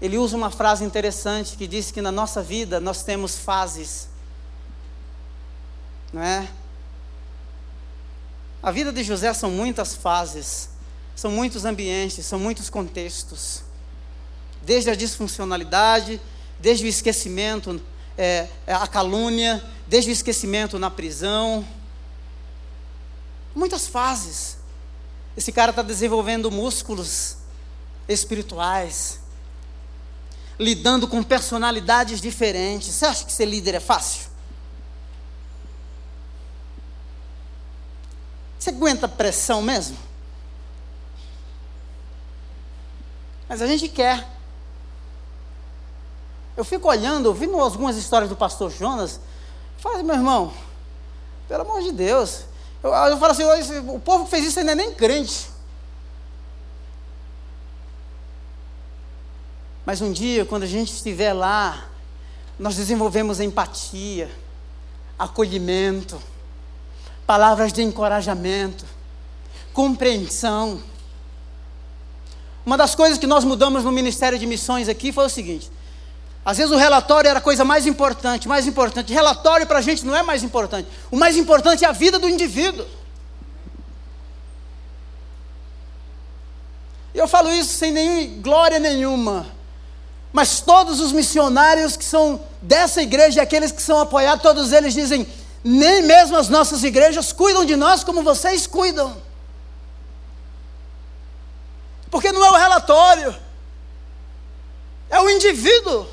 Ele 0.00 0.18
usa 0.18 0.36
uma 0.36 0.50
frase 0.50 0.84
interessante 0.84 1.56
que 1.56 1.66
diz 1.66 1.90
que 1.90 2.02
na 2.02 2.12
nossa 2.12 2.42
vida 2.42 2.78
nós 2.80 3.02
temos 3.02 3.38
fases 3.38 4.08
não 6.16 6.22
é? 6.22 6.48
A 8.62 8.70
vida 8.70 8.92
de 8.92 9.04
José 9.04 9.32
são 9.34 9.50
muitas 9.50 9.94
fases, 9.94 10.70
são 11.14 11.30
muitos 11.30 11.64
ambientes, 11.64 12.24
são 12.24 12.38
muitos 12.38 12.70
contextos. 12.70 13.62
Desde 14.62 14.90
a 14.90 14.94
disfuncionalidade, 14.94 16.20
desde 16.58 16.84
o 16.84 16.88
esquecimento, 16.88 17.80
é, 18.16 18.48
é 18.66 18.72
a 18.72 18.86
calúnia, 18.86 19.62
desde 19.86 20.10
o 20.10 20.12
esquecimento 20.12 20.78
na 20.78 20.90
prisão. 20.90 21.66
Muitas 23.54 23.86
fases. 23.86 24.56
Esse 25.36 25.52
cara 25.52 25.70
está 25.70 25.82
desenvolvendo 25.82 26.50
músculos 26.50 27.36
espirituais, 28.08 29.20
lidando 30.58 31.06
com 31.06 31.22
personalidades 31.22 32.20
diferentes. 32.20 32.94
Você 32.94 33.06
acha 33.06 33.24
que 33.24 33.32
ser 33.32 33.44
líder 33.46 33.74
é 33.74 33.80
fácil? 33.80 34.30
Você 38.58 38.70
aguenta 38.70 39.06
pressão 39.06 39.62
mesmo? 39.62 39.96
Mas 43.48 43.62
a 43.62 43.66
gente 43.66 43.88
quer. 43.88 44.26
Eu 46.56 46.64
fico 46.64 46.88
olhando, 46.88 47.26
ouvindo 47.26 47.58
algumas 47.60 47.96
histórias 47.96 48.28
do 48.28 48.34
pastor 48.34 48.70
Jonas, 48.70 49.20
falo, 49.78 50.02
meu 50.02 50.14
irmão, 50.16 50.52
pelo 51.46 51.62
amor 51.62 51.82
de 51.82 51.92
Deus. 51.92 52.44
Eu, 52.82 52.90
eu 52.92 53.18
falo 53.18 53.32
assim, 53.32 53.44
o 53.88 54.00
povo 54.00 54.24
que 54.24 54.30
fez 54.30 54.46
isso 54.46 54.58
ainda 54.58 54.72
é 54.72 54.74
nem 54.74 54.92
crente. 54.94 55.50
Mas 59.86 60.02
um 60.02 60.12
dia, 60.12 60.44
quando 60.44 60.64
a 60.64 60.66
gente 60.66 60.92
estiver 60.92 61.32
lá, 61.32 61.88
nós 62.58 62.76
desenvolvemos 62.76 63.40
empatia, 63.40 64.30
acolhimento 65.18 66.20
palavras 67.26 67.72
de 67.72 67.82
encorajamento, 67.82 68.86
compreensão. 69.72 70.80
Uma 72.64 72.78
das 72.78 72.94
coisas 72.94 73.18
que 73.18 73.26
nós 73.26 73.44
mudamos 73.44 73.84
no 73.84 73.92
Ministério 73.92 74.38
de 74.38 74.46
Missões 74.46 74.88
aqui 74.88 75.12
foi 75.12 75.26
o 75.26 75.28
seguinte: 75.28 75.70
às 76.44 76.56
vezes 76.56 76.72
o 76.72 76.76
relatório 76.76 77.28
era 77.28 77.40
a 77.40 77.42
coisa 77.42 77.64
mais 77.64 77.86
importante, 77.86 78.48
mais 78.48 78.66
importante. 78.66 79.12
Relatório 79.12 79.66
para 79.66 79.78
a 79.78 79.82
gente 79.82 80.06
não 80.06 80.16
é 80.16 80.22
mais 80.22 80.42
importante. 80.42 80.88
O 81.10 81.16
mais 81.16 81.36
importante 81.36 81.84
é 81.84 81.88
a 81.88 81.92
vida 81.92 82.18
do 82.18 82.28
indivíduo. 82.28 82.86
Eu 87.12 87.26
falo 87.26 87.50
isso 87.50 87.74
sem 87.74 87.90
nem 87.90 88.40
glória 88.40 88.78
nenhuma. 88.78 89.55
Mas 90.36 90.60
todos 90.60 91.00
os 91.00 91.12
missionários 91.12 91.96
que 91.96 92.04
são 92.04 92.38
dessa 92.60 93.00
igreja 93.00 93.38
e 93.38 93.42
aqueles 93.42 93.72
que 93.72 93.80
são 93.80 94.00
apoiados, 94.00 94.42
todos 94.42 94.70
eles 94.70 94.92
dizem: 94.92 95.26
nem 95.64 96.02
mesmo 96.02 96.36
as 96.36 96.50
nossas 96.50 96.84
igrejas 96.84 97.32
cuidam 97.32 97.64
de 97.64 97.74
nós 97.74 98.04
como 98.04 98.22
vocês 98.22 98.66
cuidam. 98.66 99.16
Porque 102.10 102.30
não 102.32 102.44
é 102.44 102.50
o 102.50 102.54
relatório, 102.54 103.34
é 105.08 105.18
o 105.18 105.30
indivíduo. 105.30 106.06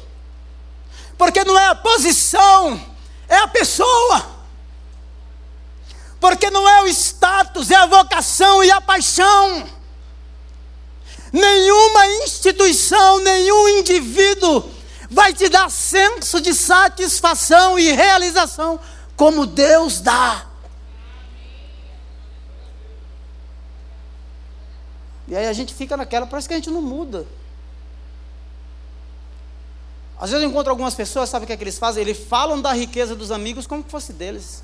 Porque 1.17 1.43
não 1.43 1.59
é 1.59 1.67
a 1.67 1.75
posição, 1.75 2.81
é 3.27 3.35
a 3.39 3.47
pessoa. 3.49 4.25
Porque 6.21 6.49
não 6.49 6.65
é 6.69 6.83
o 6.83 6.87
status, 6.87 7.69
é 7.69 7.75
a 7.75 7.87
vocação 7.87 8.63
e 8.63 8.71
a 8.71 8.79
paixão. 8.79 9.67
Nenhuma 11.33 12.05
instituição, 12.23 13.17
nenhum 13.23 13.79
indivíduo 13.79 14.69
vai 15.09 15.33
te 15.33 15.49
dar 15.49 15.69
senso 15.71 16.39
de 16.39 16.53
satisfação 16.53 17.79
e 17.79 17.91
realização 17.91 18.79
como 19.15 19.47
Deus 19.47 19.99
dá. 19.99 20.45
E 25.27 25.35
aí 25.35 25.47
a 25.47 25.53
gente 25.53 25.73
fica 25.73 25.97
naquela, 25.97 26.27
parece 26.27 26.47
que 26.47 26.53
a 26.53 26.57
gente 26.57 26.69
não 26.69 26.83
muda. 26.83 27.25
Às 30.19 30.29
vezes 30.29 30.43
eu 30.43 30.49
encontro 30.49 30.69
algumas 30.69 30.93
pessoas, 30.93 31.29
sabe 31.29 31.45
o 31.45 31.47
que, 31.47 31.53
é 31.53 31.57
que 31.57 31.63
eles 31.63 31.79
fazem? 31.79 32.01
Eles 32.01 32.17
falam 32.27 32.61
da 32.61 32.73
riqueza 32.73 33.15
dos 33.15 33.31
amigos 33.31 33.65
como 33.65 33.83
se 33.83 33.89
fosse 33.89 34.13
deles. 34.13 34.63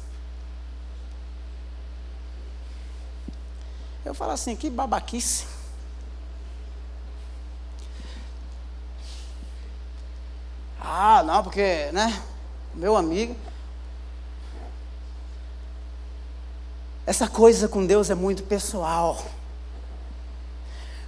Eu 4.05 4.13
falo 4.13 4.33
assim, 4.33 4.55
que 4.55 4.69
babaquice. 4.69 5.58
Ah, 10.91 11.21
não, 11.21 11.43
porque, 11.43 11.91
né? 11.93 12.19
Meu 12.73 12.97
amigo. 12.97 13.35
Essa 17.05 17.27
coisa 17.27 17.67
com 17.67 17.85
Deus 17.85 18.09
é 18.09 18.15
muito 18.15 18.41
pessoal. 18.41 19.23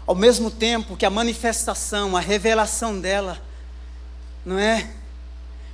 Ao 0.05 0.13
mesmo 0.13 0.51
tempo 0.51 0.95
que 0.95 1.03
a 1.03 1.09
manifestação, 1.09 2.15
a 2.15 2.19
revelação 2.19 2.99
dela, 2.99 3.41
não 4.45 4.59
é? 4.59 4.87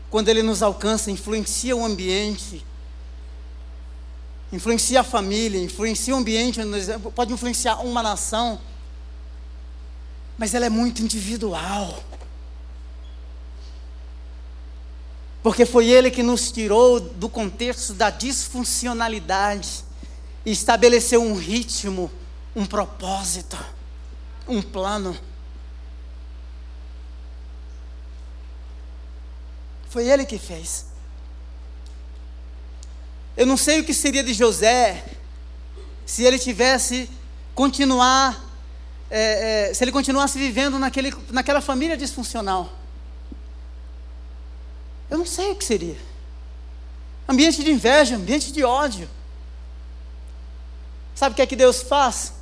Quando 0.09 0.29
ele 0.29 0.41
nos 0.41 0.63
alcança, 0.63 1.11
influencia 1.11 1.75
o 1.75 1.83
ambiente, 1.83 2.65
influencia 4.53 5.01
a 5.01 5.03
família, 5.03 5.61
influencia 5.61 6.15
o 6.15 6.17
ambiente, 6.17 6.61
pode 7.13 7.33
influenciar 7.33 7.81
uma 7.81 8.01
nação, 8.01 8.57
mas 10.37 10.53
ela 10.53 10.65
é 10.65 10.69
muito 10.69 11.01
individual. 11.01 12.01
Porque 15.43 15.65
foi 15.65 15.87
Ele 15.87 16.11
que 16.11 16.23
nos 16.23 16.51
tirou 16.51 16.99
do 16.99 17.29
contexto 17.29 17.93
da 17.93 18.09
disfuncionalidade 18.09 19.83
e 20.45 20.51
estabeleceu 20.51 21.21
um 21.21 21.35
ritmo, 21.35 22.11
um 22.55 22.65
propósito, 22.65 23.57
um 24.47 24.61
plano. 24.61 25.17
Foi 29.89 30.07
Ele 30.07 30.25
que 30.25 30.37
fez. 30.37 30.85
Eu 33.37 33.45
não 33.45 33.55
sei 33.55 33.79
o 33.79 33.83
que 33.83 33.93
seria 33.93 34.23
de 34.23 34.33
José 34.33 35.05
se 36.07 36.23
ele 36.23 36.39
tivesse 36.39 37.07
continuar, 37.53 38.43
é, 39.11 39.69
é, 39.69 39.73
se 39.75 39.83
ele 39.83 39.91
continuasse 39.91 40.39
vivendo 40.39 40.79
naquele, 40.79 41.13
naquela 41.29 41.61
família 41.61 41.95
disfuncional. 41.95 42.73
Eu 45.09 45.17
não 45.17 45.25
sei 45.25 45.51
o 45.51 45.55
que 45.55 45.63
seria. 45.63 45.97
Ambiente 47.27 47.63
de 47.63 47.71
inveja, 47.71 48.15
ambiente 48.15 48.51
de 48.51 48.63
ódio. 48.63 49.09
Sabe 51.15 51.33
o 51.33 51.35
que 51.35 51.41
é 51.41 51.47
que 51.47 51.55
Deus 51.55 51.81
faz? 51.81 52.33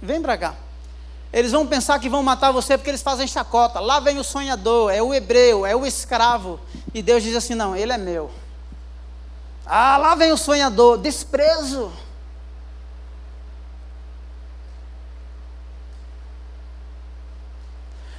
Vem 0.00 0.22
para 0.22 0.38
cá. 0.38 0.54
Eles 1.32 1.52
vão 1.52 1.66
pensar 1.66 1.98
que 1.98 2.08
vão 2.08 2.22
matar 2.22 2.50
você 2.50 2.76
porque 2.76 2.90
eles 2.90 3.02
fazem 3.02 3.26
chacota. 3.26 3.78
Lá 3.80 4.00
vem 4.00 4.18
o 4.18 4.24
sonhador, 4.24 4.90
é 4.92 5.02
o 5.02 5.14
hebreu, 5.14 5.64
é 5.64 5.76
o 5.76 5.86
escravo. 5.86 6.58
E 6.92 7.02
Deus 7.02 7.22
diz 7.22 7.36
assim: 7.36 7.54
não, 7.54 7.76
ele 7.76 7.92
é 7.92 7.98
meu. 7.98 8.30
Ah, 9.64 9.96
lá 9.96 10.14
vem 10.14 10.32
o 10.32 10.36
sonhador, 10.36 10.98
desprezo. 10.98 11.92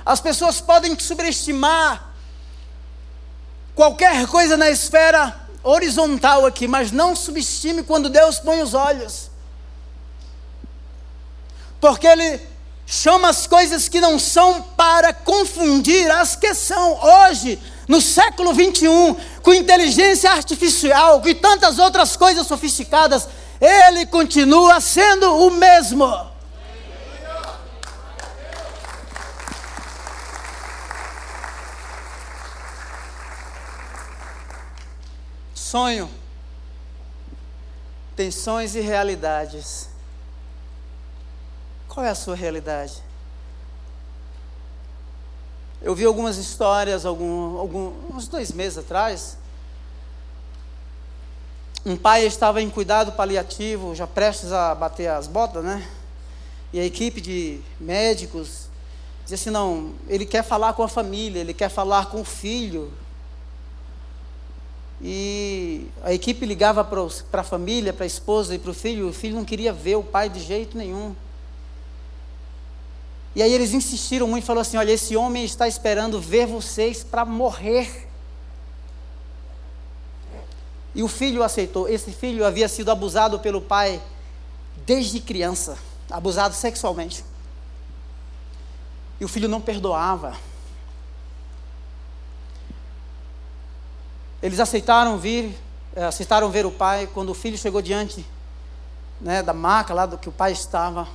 As 0.05 0.21
pessoas 0.21 0.61
podem 0.61 0.97
subestimar 0.97 2.10
qualquer 3.75 4.27
coisa 4.27 4.57
na 4.57 4.69
esfera 4.69 5.35
horizontal 5.63 6.45
aqui, 6.45 6.67
mas 6.67 6.91
não 6.91 7.15
subestime 7.15 7.83
quando 7.83 8.09
Deus 8.09 8.39
põe 8.39 8.61
os 8.61 8.73
olhos. 8.73 9.29
Porque 11.79 12.07
Ele 12.07 12.39
chama 12.85 13.29
as 13.29 13.47
coisas 13.47 13.87
que 13.87 14.01
não 14.01 14.19
são 14.19 14.61
para 14.61 15.13
confundir 15.13 16.09
as 16.11 16.35
que 16.35 16.53
são. 16.53 16.99
Hoje, 17.01 17.59
no 17.87 18.01
século 18.01 18.53
21, 18.53 19.15
com 19.41 19.53
inteligência 19.53 20.31
artificial 20.31 21.21
e 21.25 21.33
tantas 21.33 21.79
outras 21.79 22.15
coisas 22.15 22.45
sofisticadas, 22.47 23.27
Ele 23.59 24.05
continua 24.05 24.79
sendo 24.79 25.45
o 25.45 25.51
mesmo. 25.51 26.30
Sonho. 35.71 36.09
Sonhos 38.33 38.75
e 38.75 38.81
realidades. 38.81 39.87
Qual 41.87 42.05
é 42.05 42.09
a 42.09 42.13
sua 42.13 42.35
realidade? 42.35 43.01
Eu 45.81 45.95
vi 45.95 46.03
algumas 46.03 46.35
histórias, 46.35 47.05
algum, 47.05 47.57
algum, 47.57 47.93
uns 48.13 48.27
dois 48.27 48.51
meses 48.51 48.79
atrás. 48.79 49.37
Um 51.85 51.95
pai 51.95 52.25
estava 52.25 52.61
em 52.61 52.69
cuidado 52.69 53.13
paliativo, 53.13 53.95
já 53.95 54.05
prestes 54.05 54.51
a 54.51 54.75
bater 54.75 55.07
as 55.07 55.25
botas, 55.25 55.63
né? 55.63 55.89
E 56.73 56.81
a 56.81 56.85
equipe 56.85 57.21
de 57.21 57.61
médicos 57.79 58.67
dizia 59.23 59.35
assim: 59.35 59.49
não, 59.49 59.93
ele 60.09 60.25
quer 60.25 60.43
falar 60.43 60.73
com 60.73 60.83
a 60.83 60.89
família, 60.89 61.39
ele 61.39 61.53
quer 61.53 61.69
falar 61.69 62.07
com 62.07 62.19
o 62.19 62.25
filho, 62.25 62.91
e 65.03 65.87
a 66.03 66.13
equipe 66.13 66.45
ligava 66.45 66.83
para 66.83 67.41
a 67.41 67.43
família, 67.43 67.91
para 67.91 68.03
a 68.03 68.07
esposa 68.07 68.53
e 68.53 68.59
para 68.59 68.69
o 68.69 68.73
filho, 68.73 69.09
o 69.09 69.13
filho 69.13 69.35
não 69.35 69.43
queria 69.43 69.73
ver 69.73 69.95
o 69.95 70.03
pai 70.03 70.29
de 70.29 70.39
jeito 70.39 70.77
nenhum. 70.77 71.15
E 73.35 73.41
aí 73.41 73.51
eles 73.51 73.73
insistiram 73.73 74.27
muito 74.27 74.43
e 74.43 74.45
falaram 74.45 74.61
assim: 74.61 74.77
olha, 74.77 74.91
esse 74.91 75.15
homem 75.15 75.43
está 75.43 75.67
esperando 75.67 76.21
ver 76.21 76.45
vocês 76.45 77.03
para 77.03 77.25
morrer. 77.25 78.09
E 80.93 81.01
o 81.01 81.07
filho 81.07 81.41
aceitou. 81.41 81.87
Esse 81.89 82.11
filho 82.11 82.45
havia 82.45 82.67
sido 82.67 82.91
abusado 82.91 83.39
pelo 83.39 83.61
pai 83.61 83.99
desde 84.85 85.19
criança, 85.19 85.77
abusado 86.11 86.53
sexualmente. 86.53 87.23
E 89.19 89.25
o 89.25 89.27
filho 89.27 89.47
não 89.47 89.61
perdoava. 89.61 90.35
Eles 94.41 94.59
aceitaram 94.59 95.17
vir, 95.17 95.55
eh, 95.95 96.03
aceitaram 96.03 96.49
ver 96.49 96.65
o 96.65 96.71
pai. 96.71 97.07
Quando 97.13 97.29
o 97.29 97.33
filho 97.33 97.57
chegou 97.57 97.81
diante 97.81 98.25
né, 99.19 99.43
da 99.43 99.53
maca 99.53 99.93
lá 99.93 100.05
do 100.05 100.17
que 100.17 100.27
o 100.27 100.31
pai 100.31 100.51
estava, 100.51 101.07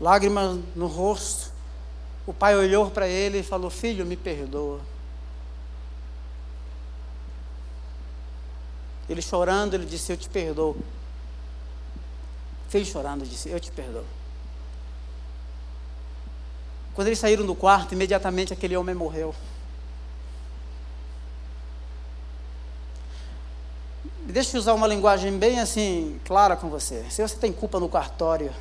lágrimas 0.00 0.58
no 0.74 0.86
rosto, 0.86 1.50
o 2.26 2.34
pai 2.34 2.56
olhou 2.56 2.90
para 2.90 3.08
ele 3.08 3.38
e 3.38 3.42
falou: 3.42 3.70
Filho, 3.70 4.04
me 4.04 4.16
perdoa. 4.16 4.80
Ele 9.08 9.22
chorando, 9.22 9.74
ele 9.74 9.86
disse: 9.86 10.12
Eu 10.12 10.16
te 10.16 10.28
perdoo. 10.28 10.76
Filho 12.68 12.84
chorando, 12.84 13.24
disse: 13.24 13.48
Eu 13.48 13.60
te 13.60 13.70
perdoo. 13.70 14.04
Quando 16.94 17.08
eles 17.08 17.18
saíram 17.18 17.46
do 17.46 17.54
quarto, 17.54 17.92
imediatamente 17.92 18.52
aquele 18.52 18.76
homem 18.76 18.94
morreu. 18.94 19.34
Deixa 24.36 24.54
eu 24.54 24.60
usar 24.60 24.74
uma 24.74 24.86
linguagem 24.86 25.32
bem 25.38 25.60
assim, 25.60 26.20
clara 26.22 26.56
com 26.56 26.68
você. 26.68 27.06
Se 27.08 27.26
você 27.26 27.36
tem 27.36 27.50
culpa 27.50 27.80
no 27.80 27.88
cartório, 27.88 28.52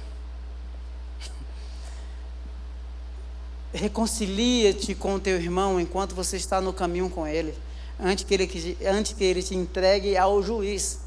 reconcilia-te 3.76 4.96
com 4.96 5.16
o 5.16 5.20
teu 5.20 5.36
irmão 5.36 5.78
enquanto 5.78 6.16
você 6.16 6.38
está 6.38 6.62
no 6.62 6.72
caminho 6.72 7.10
com 7.10 7.28
ele, 7.28 7.54
antes 8.00 8.24
que 8.24 8.34
ele, 8.34 8.78
antes 8.88 9.12
que 9.12 9.24
ele 9.26 9.44
te 9.44 9.54
entregue 9.54 10.16
ao 10.16 10.42
juiz. 10.42 11.02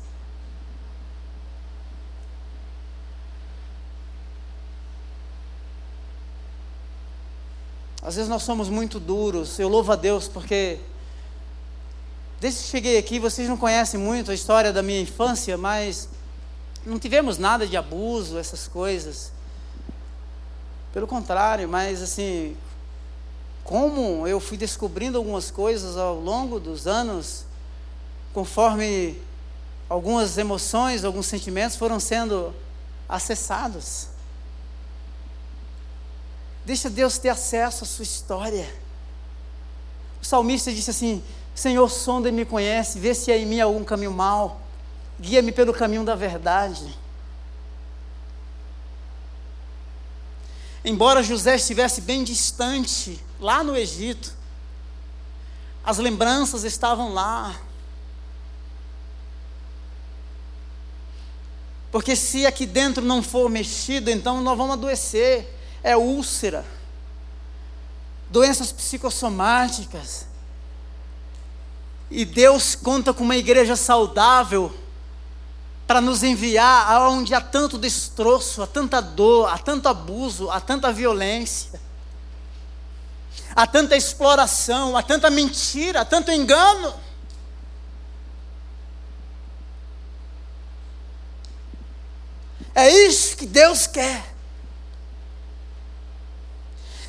Às 8.03 8.17
vezes 8.17 8.29
nós 8.29 8.43
somos 8.43 8.69
muito 8.69 9.01
duros. 9.01 9.59
Eu 9.59 9.71
louvo 9.71 9.93
a 9.93 9.97
Deus 9.97 10.29
porque 10.29 10.79
Desde 12.41 12.62
que 12.62 12.68
cheguei 12.68 12.99
aqui, 12.99 13.18
vocês 13.18 13.49
não 13.49 13.57
conhecem 13.57 13.99
muito 13.99 14.30
a 14.30 14.34
história 14.34 14.72
da 14.72 14.80
minha 14.80 15.01
infância, 15.01 15.59
mas 15.59 16.09
não 16.86 16.99
tivemos 16.99 17.36
nada 17.36 17.66
de 17.66 17.76
abuso, 17.76 18.39
essas 18.39 18.68
coisas. 18.68 19.32
Pelo 20.93 21.07
contrário, 21.07 21.68
mas 21.68 22.01
assim, 22.01 22.57
como 23.64 24.26
eu 24.26 24.39
fui 24.39 24.57
descobrindo 24.57 25.18
algumas 25.18 25.51
coisas 25.51 25.97
ao 25.97 26.14
longo 26.20 26.61
dos 26.61 26.86
anos, 26.86 27.45
conforme 28.32 29.20
algumas 29.89 30.39
emoções, 30.39 31.05
alguns 31.05 31.26
sentimentos 31.26 31.76
foram 31.76 31.99
sendo 31.99 32.55
acessados. 33.09 34.07
Deixa 36.64 36.89
Deus 36.89 37.18
ter 37.18 37.30
acesso 37.30 37.82
à 37.82 37.86
sua 37.86 38.05
história. 38.05 38.72
O 40.22 40.24
salmista 40.24 40.72
disse 40.72 40.91
assim: 40.91 41.22
Senhor, 41.59 41.89
sonda 41.89 42.29
e 42.29 42.33
me 42.33 42.45
conhece, 42.45 43.01
vê 43.01 43.13
se 43.13 43.33
há 43.33 43.37
em 43.37 43.45
mim 43.45 43.59
algum 43.59 43.83
caminho 43.83 44.13
mal, 44.13 44.61
guia-me 45.21 45.51
pelo 45.51 45.75
caminho 45.75 46.05
da 46.05 46.15
verdade. 46.15 46.97
Embora 50.85 51.21
José 51.21 51.57
estivesse 51.57 52.01
bem 52.01 52.23
distante 52.23 53.21
lá 53.41 53.65
no 53.65 53.77
Egito. 53.77 54.33
As 55.83 55.99
lembranças 55.99 56.63
estavam 56.63 57.13
lá. 57.13 57.61
Porque 61.91 62.15
se 62.15 62.47
aqui 62.47 62.67
dentro 62.67 63.05
não 63.05 63.21
for 63.21 63.51
mexido, 63.51 64.13
então 64.13 64.41
nós 64.43 64.57
vamos 64.57 64.75
adoecer. 64.75 65.53
É 65.83 65.97
úlcera, 65.97 66.65
doenças 68.31 68.71
psicossomáticas. 68.71 70.28
E 72.11 72.25
Deus 72.25 72.75
conta 72.75 73.13
com 73.13 73.23
uma 73.23 73.37
igreja 73.37 73.77
saudável 73.77 74.75
para 75.87 76.01
nos 76.01 76.23
enviar 76.23 76.91
aonde 76.91 77.35
há 77.35 77.41
tanto 77.41 77.79
destroço, 77.79 78.63
há 78.63 78.67
tanta 78.67 79.01
dor, 79.01 79.49
há 79.49 79.59
tanto 79.59 79.89
abuso, 79.89 80.51
há 80.51 80.61
tanta 80.61 80.93
violência, 80.93 81.81
há 83.57 83.67
tanta 83.67 83.97
exploração, 83.97 84.97
há 84.97 85.03
tanta 85.03 85.31
mentira, 85.31 86.03
há 86.03 86.05
tanto 86.05 86.31
engano. 86.31 86.95
É 92.75 92.91
isso 92.91 93.37
que 93.37 93.47
Deus 93.47 93.87
quer. 93.87 94.35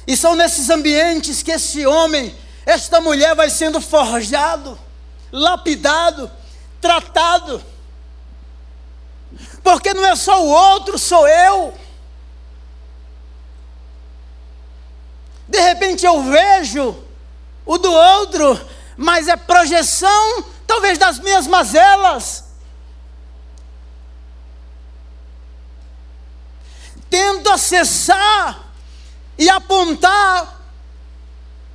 E 0.08 0.18
são 0.18 0.36
nesses 0.36 0.70
ambientes 0.70 1.44
que 1.44 1.52
esse 1.52 1.86
homem, 1.86 2.36
esta 2.66 3.00
mulher 3.00 3.36
vai 3.36 3.50
sendo 3.50 3.80
forjado, 3.80 4.80
lapidado, 5.32 6.30
tratado 6.82 7.64
porque 9.64 9.94
não 9.94 10.06
é 10.06 10.16
só 10.16 10.44
o 10.44 10.48
outro, 10.48 10.98
sou 10.98 11.28
eu. 11.28 11.78
De 15.48 15.60
repente 15.60 16.06
eu 16.06 16.24
vejo 16.24 16.96
o 17.66 17.78
do 17.78 17.92
outro, 17.92 18.60
mas 18.98 19.28
é 19.28 19.36
projeção, 19.36 20.44
talvez 20.66 20.98
das 20.98 21.20
minhas 21.20 21.48
mazelas. 21.48 22.46
Tento 27.10 27.50
acessar 27.50 28.72
e 29.38 29.50
apontar 29.50 30.60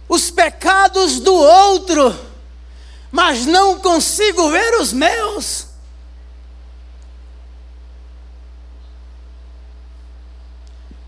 os 0.08 0.30
pecados 0.30 1.18
do 1.18 1.34
outro, 1.34 2.16
mas 3.14 3.46
não 3.46 3.78
consigo 3.78 4.50
ver 4.50 4.74
os 4.80 4.92
meus. 4.92 5.68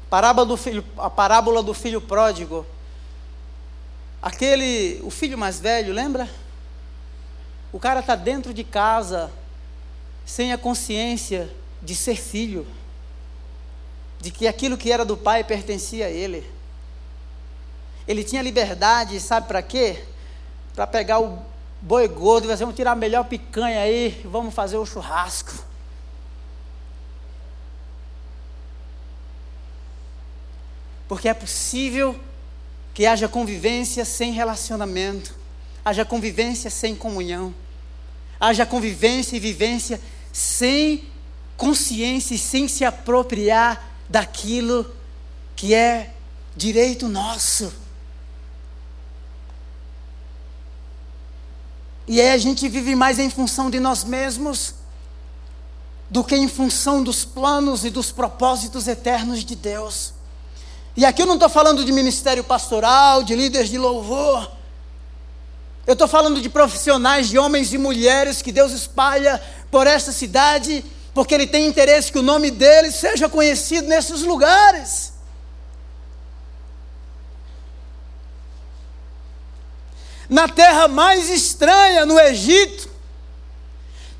Parábola 0.08 0.46
do 0.46 0.56
filho, 0.56 0.84
a 0.96 1.10
parábola 1.10 1.64
do 1.64 1.74
filho 1.74 2.00
pródigo. 2.00 2.64
Aquele, 4.22 5.00
o 5.02 5.10
filho 5.10 5.36
mais 5.36 5.58
velho, 5.58 5.92
lembra? 5.92 6.30
O 7.72 7.80
cara 7.80 7.98
está 7.98 8.14
dentro 8.14 8.54
de 8.54 8.62
casa, 8.62 9.28
sem 10.24 10.52
a 10.52 10.58
consciência 10.58 11.52
de 11.82 11.96
ser 11.96 12.14
filho, 12.14 12.64
de 14.20 14.30
que 14.30 14.46
aquilo 14.46 14.78
que 14.78 14.92
era 14.92 15.04
do 15.04 15.16
pai 15.16 15.42
pertencia 15.42 16.06
a 16.06 16.10
ele. 16.10 16.48
Ele 18.06 18.22
tinha 18.22 18.42
liberdade, 18.42 19.18
sabe 19.18 19.48
para 19.48 19.60
quê? 19.60 20.04
Para 20.72 20.86
pegar 20.86 21.18
o 21.18 21.55
boi 21.80 22.08
gordo 22.08 22.48
vamos 22.48 22.74
tirar 22.74 22.92
a 22.92 22.96
melhor 22.96 23.24
picanha 23.24 23.80
aí, 23.80 24.20
vamos 24.24 24.54
fazer 24.54 24.76
o 24.76 24.86
churrasco. 24.86 25.52
Porque 31.08 31.28
é 31.28 31.34
possível 31.34 32.18
que 32.92 33.06
haja 33.06 33.28
convivência 33.28 34.04
sem 34.04 34.32
relacionamento, 34.32 35.34
haja 35.84 36.04
convivência 36.04 36.70
sem 36.70 36.96
comunhão, 36.96 37.54
haja 38.40 38.66
convivência 38.66 39.36
e 39.36 39.40
vivência 39.40 40.00
sem 40.32 41.04
consciência 41.56 42.34
e 42.34 42.38
sem 42.38 42.68
se 42.68 42.84
apropriar 42.84 43.96
daquilo 44.08 44.90
que 45.54 45.74
é 45.74 46.12
direito 46.56 47.08
nosso. 47.08 47.85
E 52.08 52.20
aí 52.20 52.30
a 52.30 52.38
gente 52.38 52.68
vive 52.68 52.94
mais 52.94 53.18
em 53.18 53.28
função 53.28 53.68
de 53.68 53.80
nós 53.80 54.04
mesmos 54.04 54.74
do 56.08 56.22
que 56.22 56.36
em 56.36 56.46
função 56.46 57.02
dos 57.02 57.24
planos 57.24 57.84
e 57.84 57.90
dos 57.90 58.12
propósitos 58.12 58.86
eternos 58.86 59.44
de 59.44 59.56
Deus. 59.56 60.14
E 60.96 61.04
aqui 61.04 61.22
eu 61.22 61.26
não 61.26 61.34
estou 61.34 61.48
falando 61.48 61.84
de 61.84 61.92
ministério 61.92 62.44
pastoral, 62.44 63.22
de 63.22 63.34
líderes 63.34 63.68
de 63.68 63.76
louvor. 63.76 64.50
Eu 65.86 65.92
estou 65.92 66.06
falando 66.06 66.40
de 66.40 66.48
profissionais, 66.48 67.28
de 67.28 67.38
homens 67.38 67.72
e 67.72 67.78
mulheres 67.78 68.40
que 68.40 68.52
Deus 68.52 68.72
espalha 68.72 69.42
por 69.70 69.86
esta 69.86 70.12
cidade, 70.12 70.84
porque 71.12 71.34
Ele 71.34 71.46
tem 71.46 71.66
interesse 71.66 72.12
que 72.12 72.18
o 72.18 72.22
nome 72.22 72.50
deles 72.50 72.94
seja 72.94 73.28
conhecido 73.28 73.88
nesses 73.88 74.22
lugares. 74.22 75.12
Na 80.28 80.48
terra 80.48 80.88
mais 80.88 81.28
estranha, 81.30 82.04
no 82.04 82.18
Egito, 82.18 82.88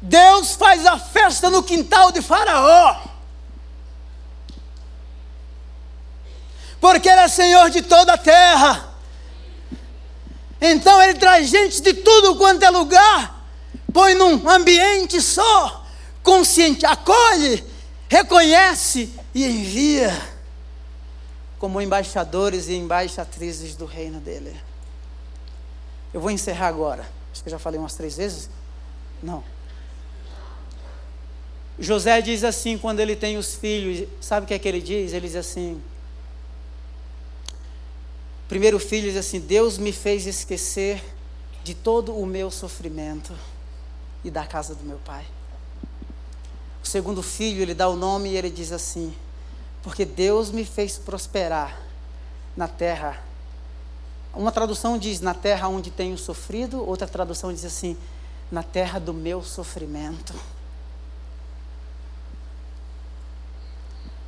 Deus 0.00 0.52
faz 0.52 0.86
a 0.86 0.98
festa 0.98 1.50
no 1.50 1.62
quintal 1.62 2.12
de 2.12 2.22
Faraó. 2.22 3.16
porque 6.86 7.08
Ele 7.08 7.20
é 7.20 7.28
Senhor 7.28 7.68
de 7.68 7.82
toda 7.82 8.12
a 8.12 8.18
terra. 8.18 8.94
Então 10.60 11.02
Ele 11.02 11.14
traz 11.14 11.48
gente 11.48 11.82
de 11.82 11.92
tudo 11.92 12.36
quanto 12.36 12.62
é 12.62 12.70
lugar, 12.70 13.44
põe 13.92 14.14
num 14.14 14.48
ambiente 14.48 15.20
só, 15.20 15.84
consciente, 16.22 16.86
acolhe, 16.86 17.64
reconhece 18.08 19.12
e 19.34 19.44
envia 19.44 20.16
como 21.58 21.80
embaixadores 21.80 22.68
e 22.68 22.74
embaixatrizes 22.74 23.74
do 23.74 23.84
reino 23.84 24.20
dele. 24.20 24.56
Eu 26.12 26.20
vou 26.20 26.30
encerrar 26.30 26.68
agora. 26.68 27.06
Acho 27.32 27.42
que 27.42 27.48
eu 27.48 27.52
já 27.52 27.58
falei 27.58 27.78
umas 27.78 27.94
três 27.94 28.16
vezes. 28.16 28.48
Não. 29.22 29.42
José 31.78 32.20
diz 32.22 32.42
assim 32.42 32.78
quando 32.78 33.00
ele 33.00 33.14
tem 33.14 33.36
os 33.36 33.54
filhos, 33.54 34.08
sabe 34.20 34.44
o 34.44 34.46
que 34.48 34.54
é 34.54 34.58
que 34.58 34.66
ele 34.66 34.80
diz? 34.80 35.12
Ele 35.12 35.26
diz 35.26 35.36
assim: 35.36 35.80
primeiro 38.48 38.78
filho 38.78 39.08
diz 39.08 39.18
assim: 39.18 39.40
Deus 39.40 39.76
me 39.76 39.92
fez 39.92 40.26
esquecer 40.26 41.02
de 41.62 41.74
todo 41.74 42.16
o 42.16 42.24
meu 42.24 42.50
sofrimento 42.50 43.34
e 44.24 44.30
da 44.30 44.46
casa 44.46 44.74
do 44.74 44.84
meu 44.84 44.98
pai. 44.98 45.26
O 46.82 46.86
segundo 46.86 47.22
filho, 47.22 47.60
ele 47.60 47.74
dá 47.74 47.88
o 47.88 47.96
nome 47.96 48.30
e 48.30 48.36
ele 48.36 48.48
diz 48.48 48.72
assim: 48.72 49.14
Porque 49.82 50.04
Deus 50.04 50.50
me 50.50 50.64
fez 50.64 50.96
prosperar 50.96 51.82
na 52.56 52.68
terra. 52.68 53.25
Uma 54.36 54.52
tradução 54.52 54.98
diz 54.98 55.22
na 55.22 55.32
terra 55.32 55.66
onde 55.66 55.90
tenho 55.90 56.18
sofrido, 56.18 56.86
outra 56.86 57.08
tradução 57.08 57.50
diz 57.50 57.64
assim: 57.64 57.96
na 58.52 58.62
terra 58.62 58.98
do 58.98 59.14
meu 59.14 59.42
sofrimento. 59.42 60.34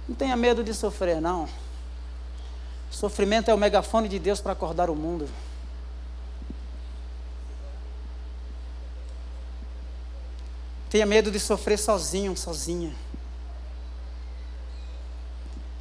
Não 0.08 0.16
tenha 0.16 0.34
medo 0.34 0.64
de 0.64 0.72
sofrer, 0.72 1.20
não. 1.20 1.46
Sofrimento 2.90 3.50
é 3.50 3.54
o 3.54 3.58
megafone 3.58 4.08
de 4.08 4.18
Deus 4.18 4.40
para 4.40 4.52
acordar 4.52 4.88
o 4.88 4.96
mundo. 4.96 5.28
Tenha 10.88 11.04
medo 11.04 11.30
de 11.30 11.38
sofrer 11.38 11.78
sozinho, 11.78 12.34
sozinha. 12.34 12.94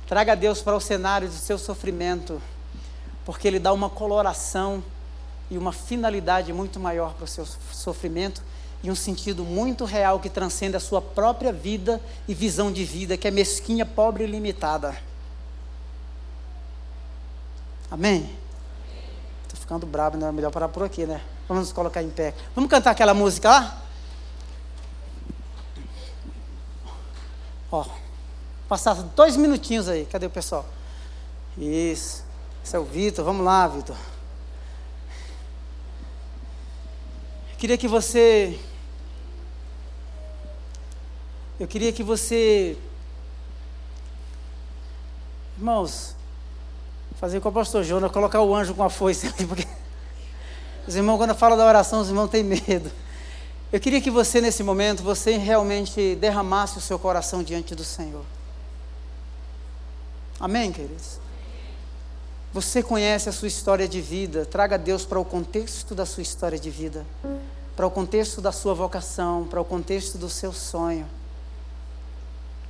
Traga 0.06 0.36
Deus 0.36 0.62
para 0.62 0.76
o 0.76 0.82
cenário 0.82 1.30
do 1.30 1.34
seu 1.34 1.58
sofrimento, 1.58 2.42
porque 3.28 3.46
Ele 3.46 3.60
dá 3.60 3.74
uma 3.74 3.90
coloração 3.90 4.82
e 5.52 5.58
uma 5.58 5.74
finalidade 5.74 6.54
muito 6.54 6.80
maior 6.80 7.14
para 7.14 7.26
o 7.26 7.28
seu 7.28 7.46
sofrimento 7.74 8.42
e 8.82 8.90
um 8.90 8.96
sentido 8.96 9.44
muito 9.44 9.84
real 9.84 10.18
que 10.18 10.30
transcende 10.30 10.78
a 10.78 10.80
sua 10.80 11.02
própria 11.02 11.52
vida 11.52 12.02
e 12.26 12.34
visão 12.34 12.72
de 12.72 12.86
vida, 12.86 13.18
que 13.18 13.28
é 13.28 13.32
mesquinha, 13.32 13.86
pobre 13.86 14.24
e 14.24 14.28
limitada. 14.28 14.98
Amém? 17.92 18.34
Estou 19.44 19.60
ficando 19.60 19.86
bravo, 19.86 20.16
não 20.16 20.30
é 20.30 20.32
melhor 20.32 20.50
parar 20.50 20.70
por 20.70 20.84
aqui, 20.84 21.06
né? 21.06 21.22
Vamos 21.50 21.64
nos 21.66 21.74
colocar 21.74 22.02
em 22.02 22.10
pé. 22.10 22.34
Vamos 22.56 22.70
cantar 22.70 22.92
aquela 22.92 23.14
música 23.14 23.50
lá? 23.50 23.82
Ó, 27.70 27.86
passar 28.70 28.94
dois 28.94 29.36
minutinhos 29.36 29.90
aí. 29.90 30.06
Cadê 30.06 30.28
o 30.28 30.30
pessoal? 30.30 30.66
Isso. 31.58 32.27
Esse 32.68 32.76
é 32.76 32.80
o 32.80 32.84
Vitor. 32.84 33.24
Vamos 33.24 33.46
lá, 33.46 33.66
Vitor. 33.66 33.96
Queria 37.58 37.78
que 37.78 37.88
você. 37.88 38.60
Eu 41.58 41.66
queria 41.66 41.94
que 41.94 42.04
você. 42.04 42.78
Irmãos, 45.58 46.14
Fazer 47.16 47.40
com 47.40 47.48
o 47.48 47.54
pastor 47.54 47.86
Jonas, 47.86 48.12
colocar 48.12 48.42
o 48.42 48.54
anjo 48.54 48.76
com 48.76 48.84
a 48.84 48.90
foice 48.90 49.28
ali, 49.28 49.48
porque 49.48 49.66
os 50.86 50.94
irmãos, 50.94 51.18
quando 51.18 51.34
fala 51.34 51.56
da 51.56 51.66
oração, 51.66 52.02
os 52.02 52.10
irmãos 52.10 52.28
têm 52.28 52.44
medo. 52.44 52.92
Eu 53.72 53.80
queria 53.80 54.02
que 54.02 54.12
você, 54.12 54.42
nesse 54.42 54.62
momento, 54.62 55.02
você 55.02 55.38
realmente 55.38 56.16
derramasse 56.18 56.78
o 56.78 56.82
seu 56.82 57.00
coração 57.00 57.42
diante 57.42 57.74
do 57.74 57.86
Senhor. 57.86 58.26
Amém, 60.38 60.70
queridos? 60.74 61.27
Você 62.58 62.82
conhece 62.82 63.30
a 63.30 63.32
sua 63.32 63.48
história 63.48 63.88
de 63.88 64.02
vida, 64.02 64.44
traga 64.44 64.80
Deus 64.80 65.06
para 65.06 65.20
o 65.20 65.24
contexto 65.24 65.94
da 65.94 66.08
sua 66.08 66.24
história 66.24 66.58
de 66.58 66.72
vida, 66.72 67.06
para 67.76 67.86
o 67.86 67.92
contexto 67.92 68.42
da 68.42 68.52
sua 68.52 68.74
vocação, 68.74 69.46
para 69.48 69.62
o 69.62 69.64
contexto 69.64 70.18
do 70.18 70.28
seu 70.28 70.52
sonho. 70.52 71.06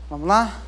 Vamos 0.10 0.28
lá? 0.28 0.62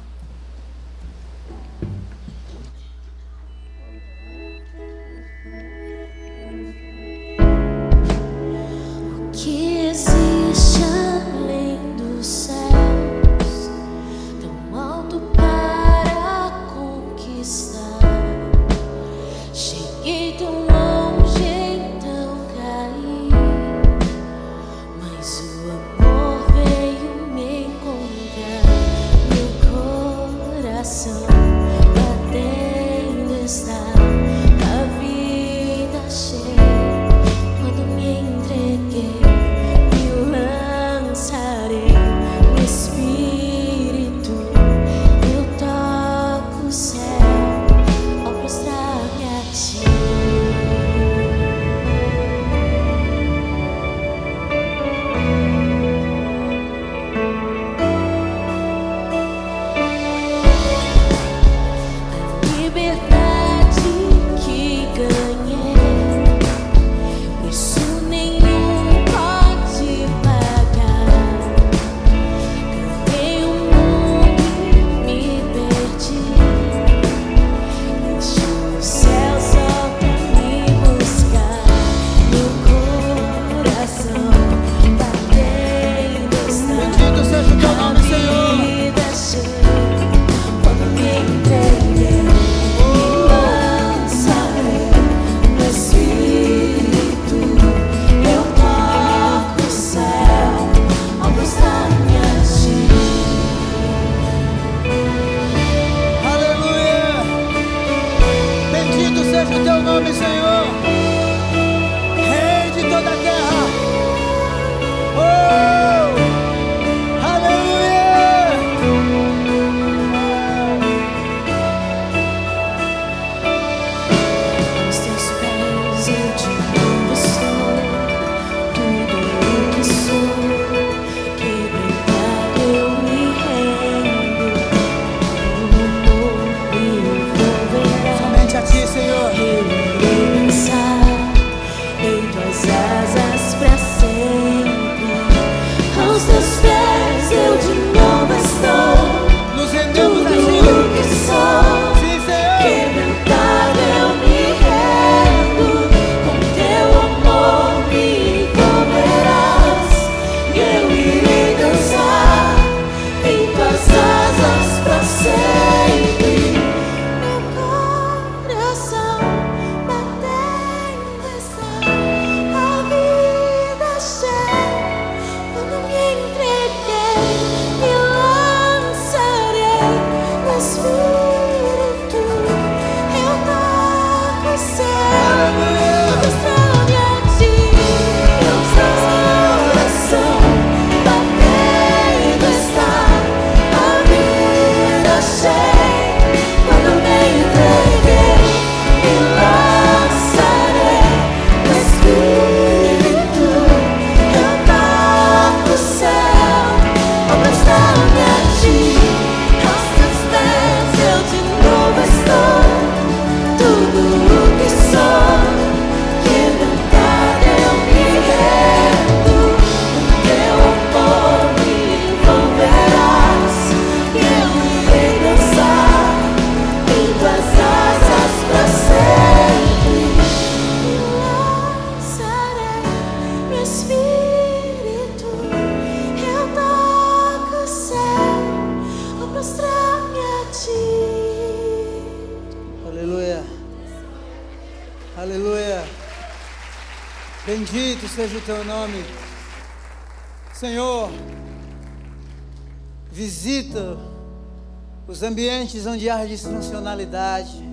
Ambientes 255.23 255.85
onde 255.85 256.09
há 256.09 256.23
disfuncionalidade. 256.25 257.67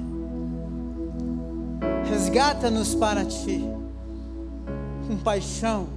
Resgata-nos 2.08 2.94
para 2.94 3.24
ti, 3.24 3.64
com 5.06 5.16
paixão. 5.18 5.88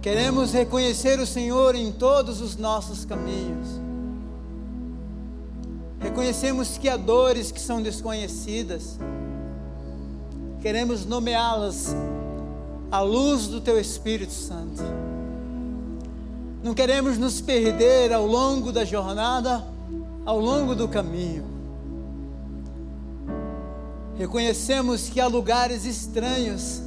Queremos 0.00 0.52
reconhecer 0.52 1.18
o 1.18 1.26
Senhor 1.26 1.74
em 1.74 1.92
todos 1.92 2.40
os 2.40 2.56
nossos 2.56 3.04
caminhos. 3.04 3.68
Reconhecemos 6.00 6.78
que 6.78 6.88
há 6.88 6.96
dores 6.96 7.50
que 7.52 7.60
são 7.60 7.82
desconhecidas. 7.82 8.98
Queremos 10.60 11.04
nomeá-las 11.04 11.94
à 12.90 13.00
luz 13.00 13.46
do 13.46 13.60
Teu 13.60 13.78
Espírito 13.78 14.32
Santo. 14.32 14.82
Não 16.62 16.74
queremos 16.74 17.18
nos 17.18 17.40
perder 17.40 18.12
ao 18.12 18.26
longo 18.26 18.72
da 18.72 18.84
jornada, 18.84 19.64
ao 20.24 20.40
longo 20.40 20.74
do 20.74 20.88
caminho. 20.88 21.44
Reconhecemos 24.16 25.08
que 25.08 25.20
há 25.20 25.26
lugares 25.28 25.84
estranhos, 25.84 26.82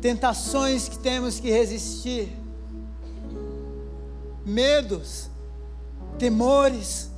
tentações 0.00 0.88
que 0.88 0.98
temos 0.98 1.38
que 1.38 1.50
resistir, 1.50 2.36
medos, 4.44 5.30
temores, 6.18 7.10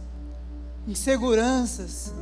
inseguranças. 0.86 2.12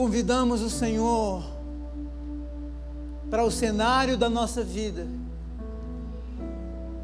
Convidamos 0.00 0.62
o 0.62 0.70
Senhor 0.70 1.44
para 3.28 3.44
o 3.44 3.50
cenário 3.50 4.16
da 4.16 4.30
nossa 4.30 4.64
vida. 4.64 5.06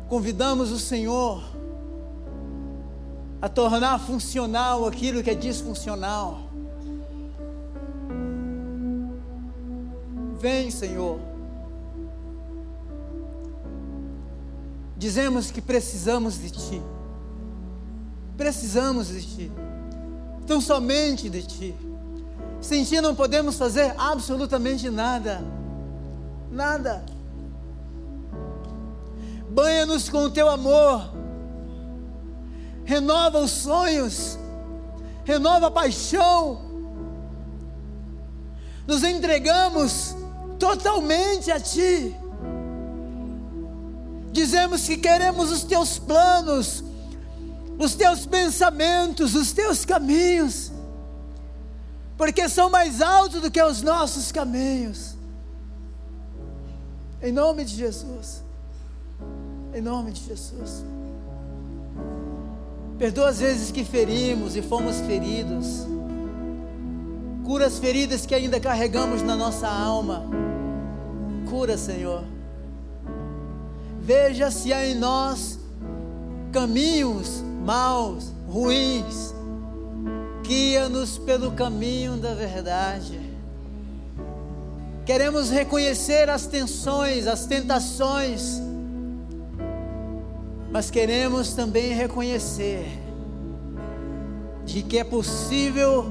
Convidamos 0.09 0.72
o 0.72 0.78
Senhor 0.78 1.44
a 3.42 3.51
tornar 3.51 4.01
funcional 4.01 4.86
aquilo 4.86 5.22
que 5.22 5.28
é 5.28 5.34
disfuncional. 5.34 6.40
Vem, 10.40 10.70
Senhor. 10.70 11.20
Dizemos 14.97 15.51
que 15.51 15.61
precisamos 15.61 16.38
de 16.38 16.51
Ti. 16.51 16.82
Precisamos 18.38 19.09
de 19.09 19.20
Ti. 19.20 19.53
Tão 20.47 20.62
somente 20.62 21.28
de 21.28 21.42
Ti. 21.42 21.74
Sem 22.61 22.84
Ti 22.84 23.00
não 23.00 23.14
podemos 23.14 23.57
fazer 23.57 23.94
absolutamente 23.98 24.90
nada. 24.90 25.42
Nada. 26.50 27.04
Banha-nos 29.50 30.09
com 30.09 30.24
o 30.24 30.30
Teu 30.30 30.48
amor. 30.48 31.11
Renova 32.84 33.40
os 33.40 33.50
sonhos. 33.50 34.38
Renova 35.24 35.68
a 35.68 35.70
paixão. 35.70 36.61
Nos 38.86 39.02
entregamos 39.02 40.14
totalmente 40.59 41.50
a 41.50 41.59
Ti. 41.59 42.14
Dizemos 44.30 44.86
que 44.86 44.98
queremos 44.98 45.50
os 45.50 45.64
Teus 45.64 45.98
planos, 45.98 46.84
os 47.78 47.94
Teus 47.94 48.26
pensamentos, 48.26 49.34
os 49.34 49.52
Teus 49.52 49.84
caminhos, 49.84 50.70
porque 52.16 52.48
são 52.48 52.70
mais 52.70 53.00
altos 53.02 53.42
do 53.42 53.50
que 53.50 53.62
os 53.62 53.82
nossos 53.82 54.32
caminhos. 54.32 55.14
Em 57.22 57.32
nome 57.32 57.64
de 57.64 57.74
Jesus. 57.74 58.42
Em 59.74 59.80
nome 59.80 60.12
de 60.12 60.24
Jesus. 60.24 60.84
Perdoa 62.98 63.28
as 63.28 63.40
vezes 63.40 63.70
que 63.70 63.84
ferimos 63.84 64.56
e 64.56 64.62
fomos 64.62 64.96
feridos. 65.00 65.86
Cura 67.44 67.66
as 67.66 67.78
feridas 67.78 68.24
que 68.24 68.34
ainda 68.34 68.58
carregamos 68.58 69.22
na 69.22 69.36
nossa 69.36 69.68
alma. 69.68 70.24
Cura, 71.48 71.76
Senhor. 71.76 72.24
Veja 74.00 74.50
se 74.50 74.72
há 74.72 74.86
em 74.86 74.94
nós 74.94 75.58
caminhos 76.52 77.42
maus, 77.64 78.32
ruins. 78.48 79.36
Guia-nos 80.47 81.18
pelo 81.18 81.53
caminho 81.53 82.16
da 82.16 82.32
verdade. 82.34 83.20
Queremos 85.05 85.51
reconhecer 85.51 86.28
as 86.30 86.47
tensões, 86.47 87.26
as 87.26 87.47
tentações, 87.47 88.61
mas 90.70 90.90
queremos 90.90 91.53
também 91.55 91.92
reconhecer 91.92 92.86
de 94.64 94.82
que 94.82 94.99
é 94.99 95.05
possível 95.05 96.05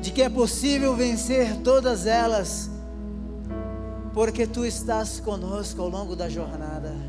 de 0.00 0.12
que 0.12 0.22
é 0.22 0.28
possível 0.28 0.94
vencer 0.94 1.56
todas 1.56 2.06
elas, 2.06 2.70
porque 4.14 4.46
tu 4.46 4.64
estás 4.64 5.18
conosco 5.20 5.82
ao 5.82 5.88
longo 5.88 6.14
da 6.14 6.28
jornada. 6.28 7.07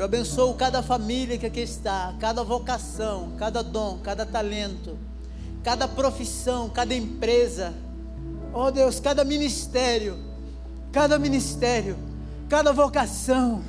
Eu 0.00 0.06
abençoo 0.06 0.54
cada 0.54 0.82
família 0.82 1.36
que 1.36 1.44
aqui 1.44 1.60
está, 1.60 2.14
cada 2.18 2.42
vocação, 2.42 3.34
cada 3.36 3.62
dom, 3.62 3.98
cada 3.98 4.24
talento, 4.24 4.96
cada 5.62 5.86
profissão, 5.86 6.70
cada 6.70 6.94
empresa. 6.94 7.74
Oh 8.50 8.70
Deus, 8.70 8.98
cada 8.98 9.22
ministério, 9.26 10.16
cada 10.90 11.18
ministério, 11.18 11.98
cada 12.48 12.72
vocação, 12.72 13.62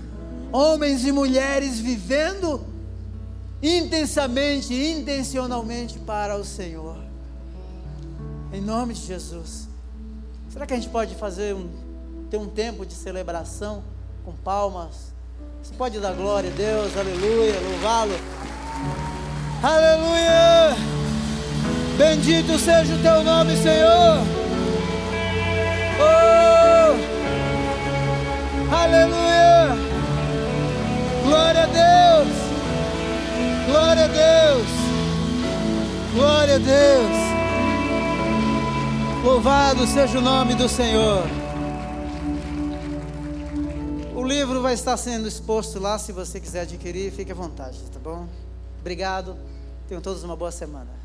homens 0.54 1.06
e 1.06 1.12
mulheres 1.12 1.82
vivendo 1.82 2.66
intensamente, 3.62 4.74
intencionalmente 4.74 6.00
para 6.00 6.38
o 6.38 6.46
Senhor. 6.46 6.96
Em 8.54 8.62
nome 8.62 8.94
de 8.94 9.02
Jesus. 9.02 9.68
Será 10.50 10.66
que 10.66 10.72
a 10.72 10.78
gente 10.78 10.88
pode 10.88 11.14
fazer 11.14 11.54
um, 11.54 11.70
ter 12.30 12.38
um 12.38 12.48
tempo 12.48 12.86
de 12.86 12.94
celebração 12.94 13.84
com 14.24 14.32
palmas? 14.32 15.11
Você 15.64 15.74
pode 15.78 16.00
dar 16.00 16.14
glória 16.14 16.50
a 16.50 16.54
Deus, 16.54 16.98
aleluia, 16.98 17.54
louvá-lo. 17.60 18.16
Aleluia! 19.62 20.76
Bendito 21.98 22.58
seja 22.58 22.96
o 22.96 22.98
teu 23.00 23.24
nome, 23.24 23.56
Senhor. 23.58 24.18
Oh! 26.00 26.96
Aleluia! 28.76 29.78
Glória 31.26 31.62
a 31.62 31.68
Deus! 31.68 32.28
Glória 33.68 34.06
a 34.06 34.08
Deus! 34.08 34.68
Glória 36.16 36.56
a 36.56 36.60
Deus! 36.60 37.18
Louvado 39.24 39.86
seja 39.86 40.18
o 40.18 40.22
nome 40.22 40.56
do 40.56 40.68
Senhor. 40.68 41.41
O 44.22 44.24
livro 44.24 44.62
vai 44.62 44.76
estar 44.76 44.96
sendo 44.98 45.28
exposto 45.28 45.80
lá, 45.80 45.98
se 45.98 46.12
você 46.12 46.40
quiser 46.40 46.62
adquirir, 46.62 47.12
fique 47.12 47.32
à 47.32 47.34
vontade, 47.34 47.80
tá 47.92 47.98
bom? 47.98 48.28
Obrigado. 48.80 49.36
Tenham 49.88 50.00
todos 50.00 50.24
uma 50.24 50.36
boa 50.36 50.52
semana. 50.52 51.01